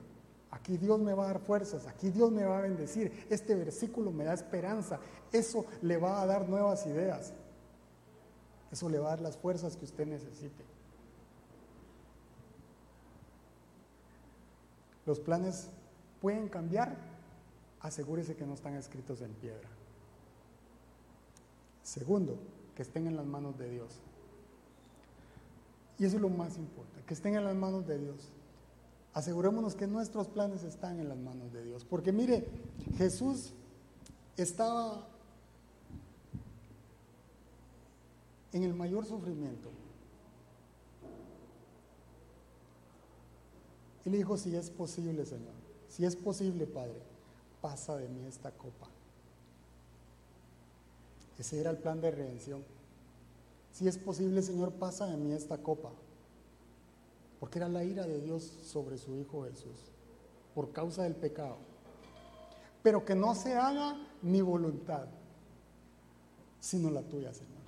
[0.53, 3.27] Aquí Dios me va a dar fuerzas, aquí Dios me va a bendecir.
[3.29, 5.01] Este versículo me da esperanza,
[5.33, 7.33] eso le va a dar nuevas ideas.
[8.71, 10.68] Eso le va a dar las fuerzas que usted necesite.
[15.09, 15.71] Los planes
[16.21, 16.95] pueden cambiar,
[17.81, 19.67] asegúrese que no están escritos en piedra.
[21.83, 22.39] Segundo,
[22.77, 24.01] que estén en las manos de Dios.
[25.99, 28.29] Y eso es lo más importante, que estén en las manos de Dios.
[29.15, 31.87] Asegurémonos que nuestros planes están en las manos de Dios.
[31.87, 32.47] Porque mire,
[32.99, 33.55] Jesús
[34.37, 35.09] estaba
[38.53, 39.71] en el mayor sufrimiento.
[44.09, 45.53] Y le dijo, si es posible, Señor,
[45.87, 46.99] si es posible, Padre,
[47.61, 48.89] pasa de mí esta copa.
[51.39, 52.65] Ese era el plan de redención.
[53.71, 55.91] Si es posible, Señor, pasa de mí esta copa.
[57.39, 59.77] Porque era la ira de Dios sobre su Hijo Jesús,
[60.55, 61.59] por causa del pecado.
[62.83, 65.07] Pero que no se haga mi voluntad,
[66.61, 67.59] sino la tuya, Señor.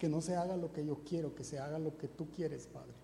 [0.00, 2.66] Que no se haga lo que yo quiero, que se haga lo que tú quieres,
[2.66, 3.01] Padre.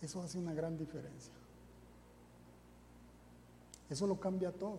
[0.00, 1.32] Eso hace una gran diferencia.
[3.90, 4.78] Eso lo cambia todo.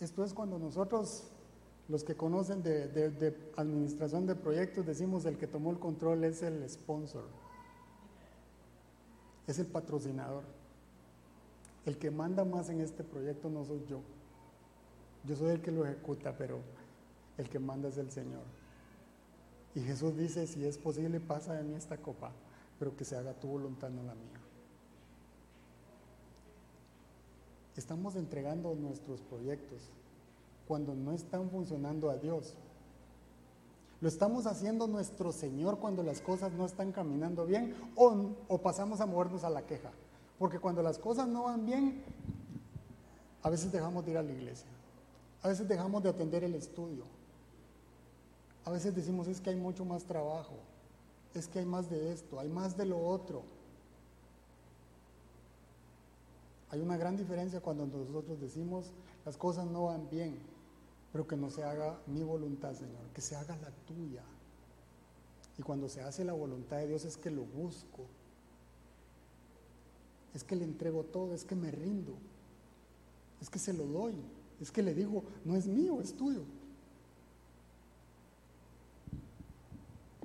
[0.00, 1.24] Esto es cuando nosotros,
[1.88, 6.68] los que conocen de, administración de proyectos, decimos el que tomó el control es el
[6.68, 7.24] sponsor,
[9.46, 10.44] es el patrocinador.
[11.84, 14.00] El que manda más en este proyecto no soy yo.
[15.24, 16.60] Yo soy el que lo ejecuta, pero
[17.38, 18.57] el que manda es el Señor.
[19.74, 22.32] Y Jesús dice, si es posible, pasa de mí esta copa,
[22.78, 24.40] pero que se haga tu voluntad, no la mía.
[27.76, 29.90] Estamos entregando nuestros proyectos
[30.66, 32.54] cuando no están funcionando a Dios.
[34.00, 39.06] ¿Lo estamos haciendo nuestro Señor cuando las cosas no están caminando bien o, pasamos a
[39.06, 39.90] movernos a la queja?
[40.38, 42.02] Porque cuando las cosas no van bien,
[43.42, 44.68] a veces dejamos de ir a la iglesia,
[45.42, 47.04] a veces dejamos de atender el estudio,
[48.68, 50.58] a veces decimos es que hay mucho más trabajo,
[51.32, 53.42] es que hay más de esto, hay más de lo otro.
[56.68, 58.92] Hay una gran diferencia cuando nosotros decimos
[59.24, 60.38] las cosas no van bien,
[61.12, 64.22] pero que no se haga mi voluntad, Señor, que se haga la tuya.
[65.56, 68.04] Y cuando se hace la voluntad de Dios es que lo busco.
[70.34, 72.12] es que le entrego todo, es que me rindo,
[73.40, 74.14] es que se lo doy,
[74.60, 76.42] es que le digo, no es mío, es tuyo.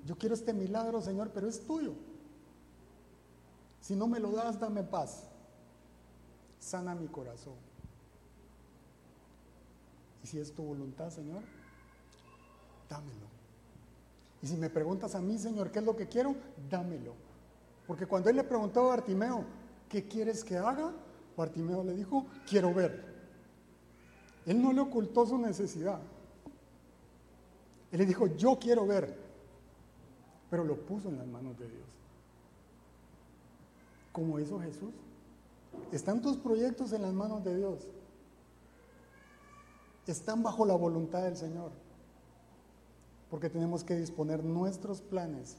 [0.05, 1.93] Yo quiero este milagro, Señor, pero es tuyo.
[3.79, 5.23] Si no me lo das, dame paz.
[6.59, 7.55] Sana mi corazón.
[10.23, 11.43] Y si es tu voluntad, Señor,
[12.89, 13.27] dámelo.
[14.41, 16.35] Y si me preguntas a mí, Señor, ¿qué es lo que quiero?
[16.69, 17.13] Dámelo.
[17.87, 19.45] Porque cuando él le preguntó a Bartimeo,
[19.89, 20.93] ¿qué quieres que haga?
[21.35, 23.13] Bartimeo le dijo, quiero ver.
[24.45, 25.99] Él no le ocultó su necesidad.
[27.91, 29.22] Él le dijo, yo quiero ver.
[30.53, 31.87] Pero lo puso en las manos de Dios.
[34.11, 34.93] Como hizo Jesús.
[35.91, 37.87] Están tus proyectos en las manos de Dios.
[40.05, 41.71] Están bajo la voluntad del Señor.
[43.31, 45.57] Porque tenemos que disponer nuestros planes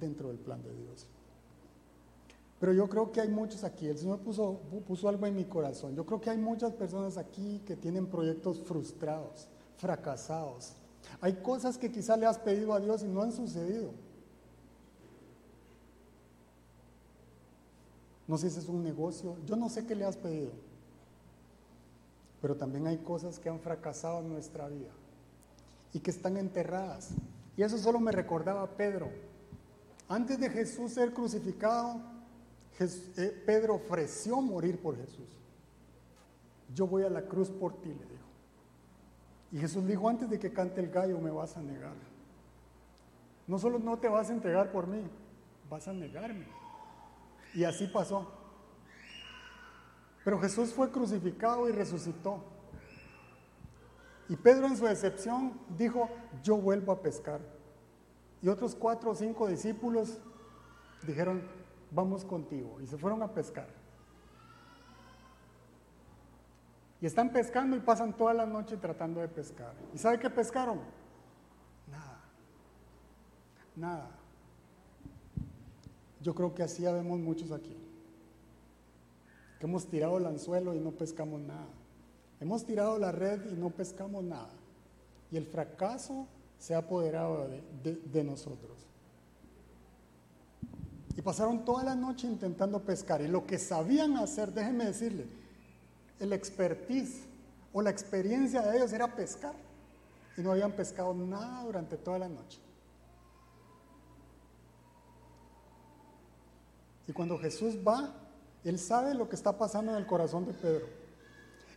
[0.00, 1.06] dentro del plan de Dios.
[2.60, 5.94] Pero yo creo que hay muchos aquí, el Señor puso, puso algo en mi corazón.
[5.94, 10.76] Yo creo que hay muchas personas aquí que tienen proyectos frustrados, fracasados.
[11.20, 13.90] Hay cosas que quizá le has pedido a Dios y no han sucedido.
[18.26, 20.50] No sé si es un negocio, yo no sé qué le has pedido.
[22.42, 24.90] Pero también hay cosas que han fracasado en nuestra vida
[25.92, 27.10] y que están enterradas.
[27.56, 29.10] Y eso solo me recordaba Pedro.
[30.08, 32.00] Antes de Jesús ser crucificado,
[32.78, 35.26] eh, Pedro ofreció morir por Jesús.
[36.74, 38.17] Yo voy a la cruz por ti, le dijo.
[39.50, 41.94] Y Jesús dijo, antes de que cante el gallo me vas a negar.
[43.46, 45.02] No solo no te vas a entregar por mí,
[45.70, 46.46] vas a negarme.
[47.54, 48.30] Y así pasó.
[50.22, 52.44] Pero Jesús fue crucificado y resucitó.
[54.28, 56.10] Y Pedro en su decepción dijo,
[56.42, 57.40] yo vuelvo a pescar.
[58.42, 60.18] Y otros cuatro o cinco discípulos
[61.06, 61.42] dijeron,
[61.90, 62.78] vamos contigo.
[62.82, 63.77] Y se fueron a pescar.
[67.00, 69.72] Y están pescando y pasan toda la noche tratando de pescar.
[69.94, 70.80] ¿Y sabe qué pescaron?
[71.90, 72.20] Nada.
[73.76, 74.10] Nada.
[76.20, 77.76] Yo creo que así vemos muchos aquí.
[79.60, 81.68] Que hemos tirado el anzuelo y no pescamos nada.
[82.40, 84.50] Hemos tirado la red y no pescamos nada.
[85.30, 86.26] Y el fracaso
[86.58, 87.48] se ha apoderado
[87.82, 88.88] de, de nosotros.
[91.16, 93.20] Y pasaron toda la noche intentando pescar.
[93.20, 95.26] Y lo que sabían hacer, déjenme decirle,
[96.20, 97.26] el expertise
[97.72, 99.54] o la experiencia de ellos era pescar.
[100.36, 102.60] Y no habían pescado nada durante toda la noche.
[107.08, 108.14] Y cuando Jesús va,
[108.64, 110.86] Él sabe lo que está pasando en el corazón de Pedro.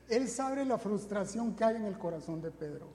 [0.09, 2.87] Él sabe la frustración que hay en el corazón de Pedro.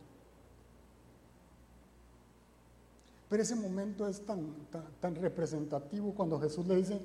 [3.29, 4.55] Pero ese momento es tan,
[5.01, 7.01] tan, representativo cuando Jesús le dice,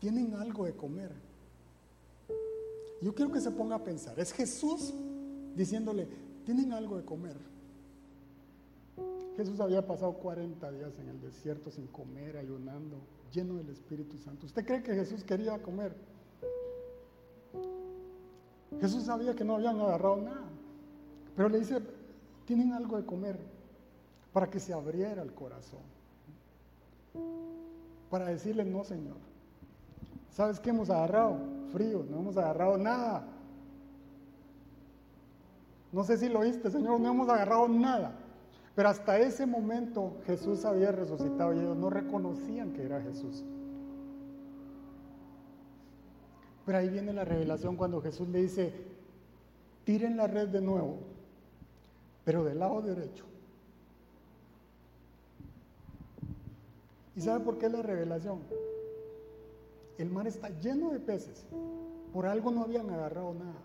[0.00, 1.12] tienen algo de comer.
[3.02, 4.94] Yo quiero que se ponga a pensar, es Jesús
[5.56, 6.06] diciéndole,
[6.44, 7.36] tienen algo de comer.
[9.36, 12.98] Jesús había pasado 40 días en el desierto sin comer, ayunando,
[13.32, 14.46] lleno del Espíritu Santo.
[14.46, 15.94] ¿Usted cree que Jesús quería comer?
[18.80, 20.44] Jesús sabía que no habían agarrado nada,
[21.34, 21.80] pero le dice,
[22.44, 23.36] tienen algo de comer
[24.32, 25.82] para que se abriera el corazón.
[28.10, 29.16] Para decirle, no, Señor.
[30.30, 31.61] ¿Sabes qué hemos agarrado?
[31.72, 33.24] Frío, no hemos agarrado nada.
[35.90, 38.14] No sé si lo oíste, Señor, no hemos agarrado nada.
[38.74, 43.44] Pero hasta ese momento Jesús había resucitado y ellos no reconocían que era Jesús.
[46.64, 48.72] Pero ahí viene la revelación cuando Jesús le dice,
[49.84, 50.98] tiren la red de nuevo,
[52.24, 53.26] pero del lado derecho.
[57.14, 58.38] ¿Y sabe por qué la revelación?
[60.02, 61.46] El mar está lleno de peces.
[62.12, 63.62] Por algo no habían agarrado nada.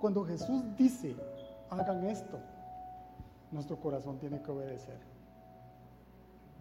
[0.00, 1.16] Cuando Jesús dice,
[1.70, 2.38] hagan esto,
[3.50, 5.00] nuestro corazón tiene que obedecer.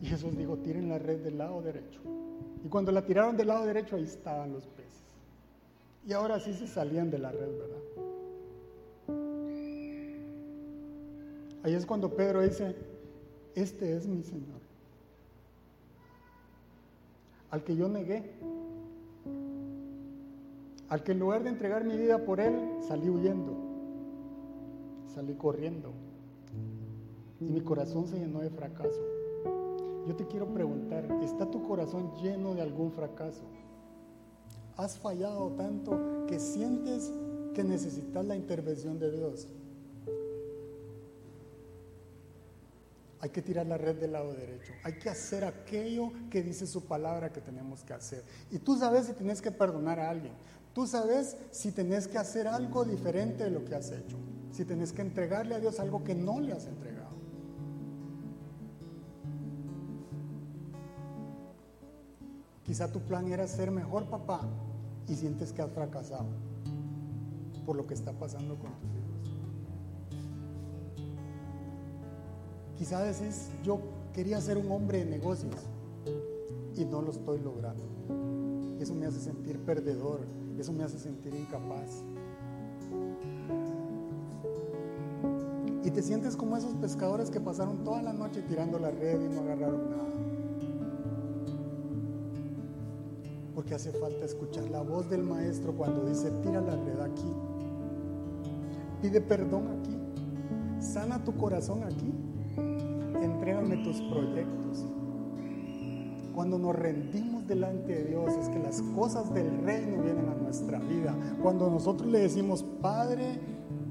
[0.02, 2.02] Y Jesús dijo, tiren la red del lado derecho.
[2.66, 5.04] Y cuando la tiraron del lado derecho, ahí estaban los peces.
[6.04, 7.84] Y ahora sí se salían de la red, ¿verdad?
[11.62, 12.93] Ahí es cuando Pedro dice,
[13.56, 14.62] este es mi Señor,
[17.52, 18.32] al que yo negué,
[20.90, 22.54] al que en lugar de entregar mi vida por Él,
[22.88, 23.56] salí huyendo,
[25.14, 25.92] salí corriendo
[27.40, 29.02] y mi corazón se llenó de fracaso.
[30.08, 33.44] Yo te quiero preguntar, ¿está tu corazón lleno de algún fracaso?
[34.76, 37.12] ¿Has fallado tanto que sientes
[37.54, 39.48] que necesitas la intervención de Dios?
[43.24, 44.74] Hay que tirar la red del lado derecho.
[44.84, 48.22] Hay que hacer aquello que dice su palabra que tenemos que hacer.
[48.52, 50.34] Y tú sabes si tienes que perdonar a alguien.
[50.74, 54.18] Tú sabes si tenés que hacer algo diferente de lo que has hecho.
[54.52, 57.16] Si tenés que entregarle a Dios algo que no le has entregado.
[62.66, 64.42] Quizá tu plan era ser mejor papá
[65.08, 66.28] y sientes que has fracasado
[67.66, 69.43] por lo que está pasando con tus hijos.
[72.78, 73.80] Quizá decís, yo
[74.14, 75.56] quería ser un hombre de negocios
[76.76, 77.84] y no lo estoy logrando.
[78.80, 80.22] Eso me hace sentir perdedor,
[80.58, 82.04] eso me hace sentir incapaz.
[85.84, 89.34] Y te sientes como esos pescadores que pasaron toda la noche tirando la red y
[89.34, 90.04] no agarraron nada.
[93.54, 97.32] Porque hace falta escuchar la voz del maestro cuando dice, tira la red aquí.
[99.02, 100.84] Pide perdón aquí.
[100.84, 102.14] Sana tu corazón aquí
[103.74, 104.86] entrégame tus proyectos.
[106.34, 110.80] Cuando nos rendimos delante de Dios es que las cosas del reino vienen a nuestra
[110.80, 111.16] vida.
[111.42, 113.40] Cuando nosotros le decimos, Padre,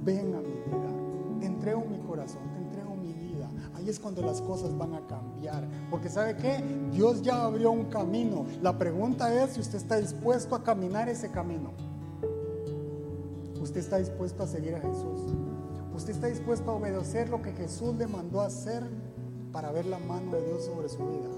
[0.05, 3.49] ven a mi vida, te entrego mi corazón, te entrego mi vida.
[3.75, 5.69] Ahí es cuando las cosas van a cambiar.
[5.89, 6.65] Porque ¿sabe qué?
[6.91, 8.45] Dios ya abrió un camino.
[8.61, 11.71] La pregunta es si usted está dispuesto a caminar ese camino.
[13.61, 15.33] Usted está dispuesto a seguir a Jesús.
[15.95, 18.83] Usted está dispuesto a obedecer lo que Jesús le mandó a hacer
[19.53, 21.29] para ver la mano de Dios sobre su vida.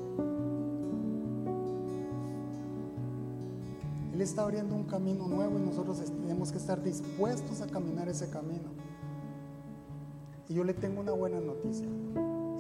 [4.13, 8.31] Él está abriendo un camino nuevo y nosotros tenemos que estar dispuestos a caminar ese
[8.31, 8.71] camino.
[10.49, 11.87] Y yo le tengo una buena noticia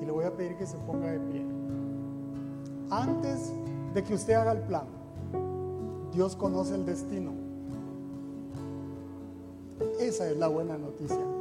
[0.00, 1.46] y le voy a pedir que se ponga de pie.
[2.90, 3.52] Antes
[3.94, 4.86] de que usted haga el plan,
[6.12, 7.32] Dios conoce el destino.
[10.00, 11.33] Esa es la buena noticia.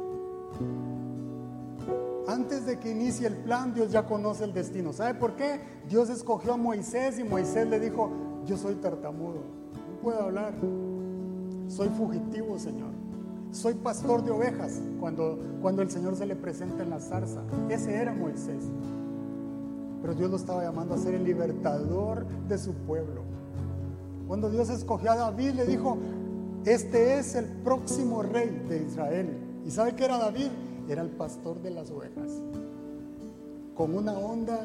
[2.34, 4.92] Antes de que inicie el plan, Dios ya conoce el destino.
[4.92, 5.60] ¿Sabe por qué?
[5.88, 8.10] Dios escogió a Moisés y Moisés le dijo,
[8.44, 10.52] yo soy tartamudo, no puedo hablar,
[11.68, 12.90] soy fugitivo, Señor.
[13.52, 17.40] Soy pastor de ovejas cuando, cuando el Señor se le presenta en la zarza.
[17.68, 18.64] Ese era Moisés.
[20.02, 23.22] Pero Dios lo estaba llamando a ser el libertador de su pueblo.
[24.26, 25.98] Cuando Dios escogió a David, le dijo,
[26.64, 29.38] este es el próximo rey de Israel.
[29.64, 30.48] ¿Y sabe qué era David?
[30.88, 32.30] Era el pastor de las ovejas,
[33.74, 34.64] con una onda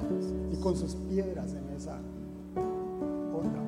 [0.52, 2.00] y con sus piedras en esa
[3.34, 3.60] onda.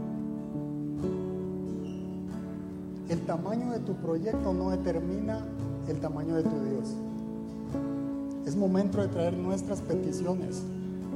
[3.10, 5.46] El tamaño de tu proyecto no determina
[5.88, 6.96] el tamaño de tu Dios.
[8.46, 10.62] Es momento de traer nuestras peticiones,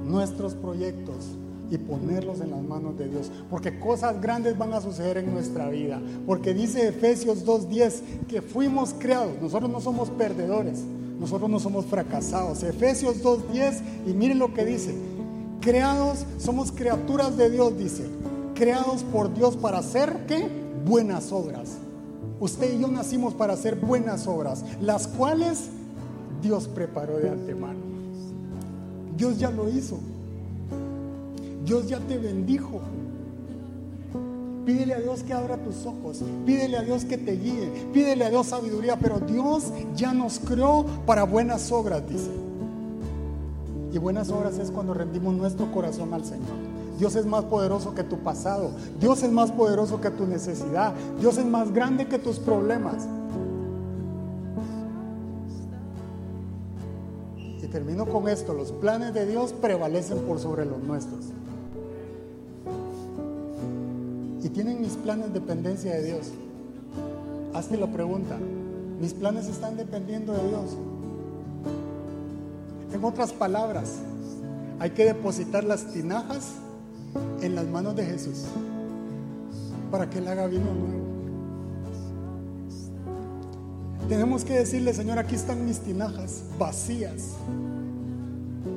[0.05, 1.37] nuestros proyectos
[1.71, 3.31] y ponerlos en las manos de Dios.
[3.49, 6.01] Porque cosas grandes van a suceder en nuestra vida.
[6.25, 9.41] Porque dice Efesios 2.10 que fuimos creados.
[9.41, 10.83] Nosotros no somos perdedores.
[11.25, 12.61] Nosotros no somos fracasados.
[12.61, 14.93] Efesios 2.10 y miren lo que dice.
[15.59, 18.05] Creados, somos criaturas de Dios, dice.
[18.53, 20.47] Creados por Dios para hacer qué?
[20.85, 21.77] Buenas obras.
[22.39, 25.69] Usted y yo nacimos para hacer buenas obras, las cuales
[26.43, 27.79] Dios preparó de antemano.
[29.17, 29.97] Dios ya lo hizo.
[31.65, 32.81] Dios ya te bendijo.
[34.65, 36.23] Pídele a Dios que abra tus ojos.
[36.45, 37.69] Pídele a Dios que te guíe.
[37.93, 38.97] Pídele a Dios sabiduría.
[38.97, 42.31] Pero Dios ya nos creó para buenas obras, dice.
[43.93, 46.75] Y buenas obras es cuando rendimos nuestro corazón al Señor.
[46.97, 48.71] Dios es más poderoso que tu pasado.
[48.99, 50.93] Dios es más poderoso que tu necesidad.
[51.19, 53.07] Dios es más grande que tus problemas.
[57.61, 58.53] Y termino con esto.
[58.53, 61.25] Los planes de Dios prevalecen por sobre los nuestros.
[64.55, 66.31] Tienen mis planes dependencia de Dios,
[67.53, 68.37] hazte la pregunta,
[69.01, 70.77] ¿mis planes están dependiendo de Dios?
[72.93, 73.97] En otras palabras,
[74.79, 76.53] hay que depositar las tinajas
[77.41, 78.45] en las manos de Jesús
[79.91, 81.03] para que Él haga vino nuevo.
[84.07, 87.33] Tenemos que decirle, Señor, aquí están mis tinajas vacías.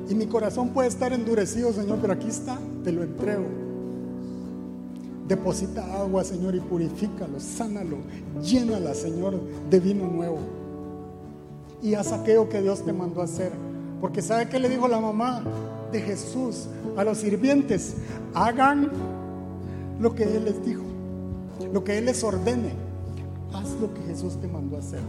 [0.09, 3.68] Y mi corazón puede estar endurecido, Señor, pero aquí está, te lo entrego.
[5.29, 7.97] Deposita agua, Señor, y purifícalo, sánalo,
[8.41, 10.39] llénala, Señor, de vino nuevo.
[11.83, 13.51] Y haz aquello que Dios te mandó a hacer.
[14.01, 15.43] Porque ¿sabe qué le dijo la mamá
[15.91, 16.65] de Jesús
[16.97, 17.93] a los sirvientes?
[18.33, 18.89] Hagan
[19.99, 20.81] lo que Él les dijo,
[21.71, 22.73] lo que Él les ordene.
[23.53, 25.01] Haz lo que Jesús te mandó a hacer.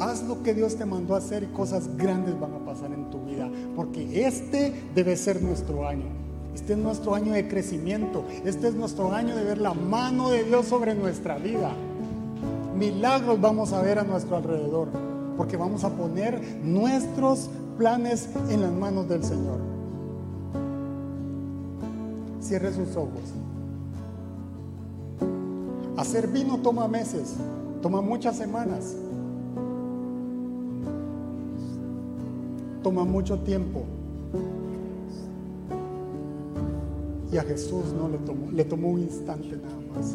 [0.00, 3.08] Haz lo que Dios te mandó a hacer y cosas grandes van a pasar en
[3.08, 3.50] tu vida.
[3.74, 6.25] Porque este debe ser nuestro año.
[6.56, 8.24] Este es nuestro año de crecimiento.
[8.46, 11.70] Este es nuestro año de ver la mano de Dios sobre nuestra vida.
[12.74, 14.88] Milagros vamos a ver a nuestro alrededor.
[15.36, 19.58] Porque vamos a poner nuestros planes en las manos del Señor.
[22.40, 23.20] Cierre sus ojos.
[25.98, 27.34] Hacer vino toma meses,
[27.82, 28.94] toma muchas semanas,
[32.82, 33.84] toma mucho tiempo.
[37.38, 40.14] A Jesús no le tomó, le tomó un instante nada más.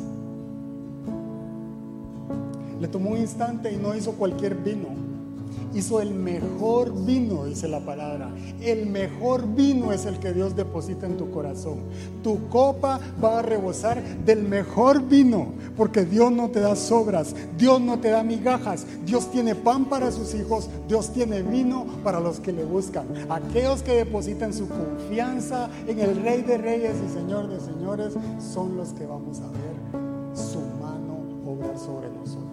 [2.79, 5.10] Le tomó un instante y no hizo cualquier vino
[5.73, 8.31] hizo el mejor vino, dice la palabra.
[8.61, 11.79] El mejor vino es el que Dios deposita en tu corazón.
[12.23, 17.81] Tu copa va a rebosar del mejor vino, porque Dios no te da sobras, Dios
[17.81, 22.39] no te da migajas, Dios tiene pan para sus hijos, Dios tiene vino para los
[22.39, 23.07] que le buscan.
[23.29, 28.77] Aquellos que depositan su confianza en el Rey de Reyes y Señor de Señores son
[28.77, 30.01] los que vamos a ver
[30.33, 32.50] su mano obrar sobre nosotros.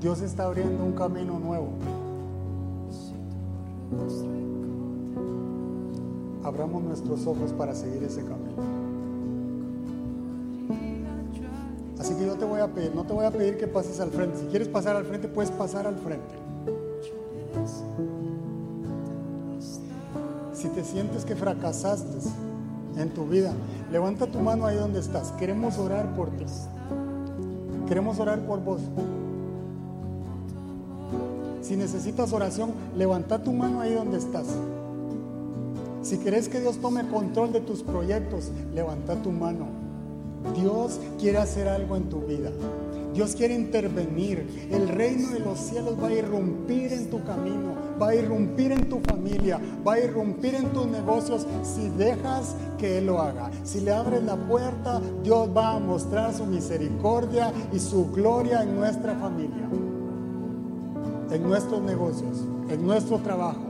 [0.00, 1.68] Dios está abriendo un camino nuevo.
[6.42, 8.62] Abramos nuestros ojos para seguir ese camino.
[11.98, 14.10] Así que yo te voy a pedir, no te voy a pedir que pases al
[14.10, 14.38] frente.
[14.38, 16.34] Si quieres pasar al frente, puedes pasar al frente.
[20.54, 22.18] Si te sientes que fracasaste
[22.96, 23.52] en tu vida,
[23.92, 25.32] levanta tu mano ahí donde estás.
[25.32, 26.46] Queremos orar por ti.
[27.86, 28.80] Queremos orar por vos.
[31.70, 34.48] Si necesitas oración, levanta tu mano ahí donde estás.
[36.02, 39.68] Si querés que Dios tome control de tus proyectos, levanta tu mano.
[40.56, 42.50] Dios quiere hacer algo en tu vida.
[43.14, 44.68] Dios quiere intervenir.
[44.72, 48.88] El reino de los cielos va a irrumpir en tu camino, va a irrumpir en
[48.88, 53.48] tu familia, va a irrumpir en tus negocios si dejas que Él lo haga.
[53.62, 58.74] Si le abres la puerta, Dios va a mostrar su misericordia y su gloria en
[58.74, 59.68] nuestra familia
[61.30, 63.60] en nuestros negocios, en nuestro trabajo.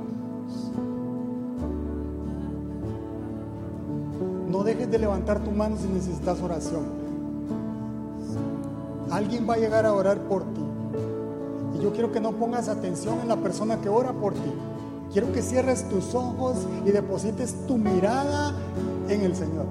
[4.48, 6.84] No dejes de levantar tu mano si necesitas oración.
[9.10, 10.60] Alguien va a llegar a orar por ti.
[11.78, 14.52] Y yo quiero que no pongas atención en la persona que ora por ti.
[15.12, 18.54] Quiero que cierres tus ojos y deposites tu mirada
[19.08, 19.66] en el Señor.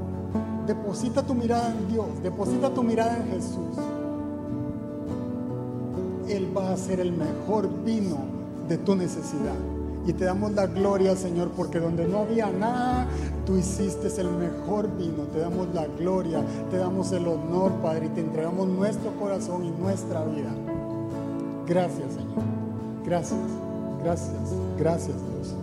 [0.67, 2.07] Deposita tu mirada en Dios.
[2.21, 3.77] Deposita tu mirada en Jesús.
[6.79, 8.17] Ser el mejor vino
[8.67, 9.55] de tu necesidad.
[10.07, 13.07] Y te damos la gloria, Señor, porque donde no había nada,
[13.45, 15.23] tú hiciste el mejor vino.
[15.33, 19.71] Te damos la gloria, te damos el honor, Padre, y te entregamos nuestro corazón y
[19.71, 20.51] nuestra vida.
[21.67, 22.43] Gracias, Señor.
[23.05, 23.39] Gracias,
[24.01, 25.58] gracias, gracias, Dios.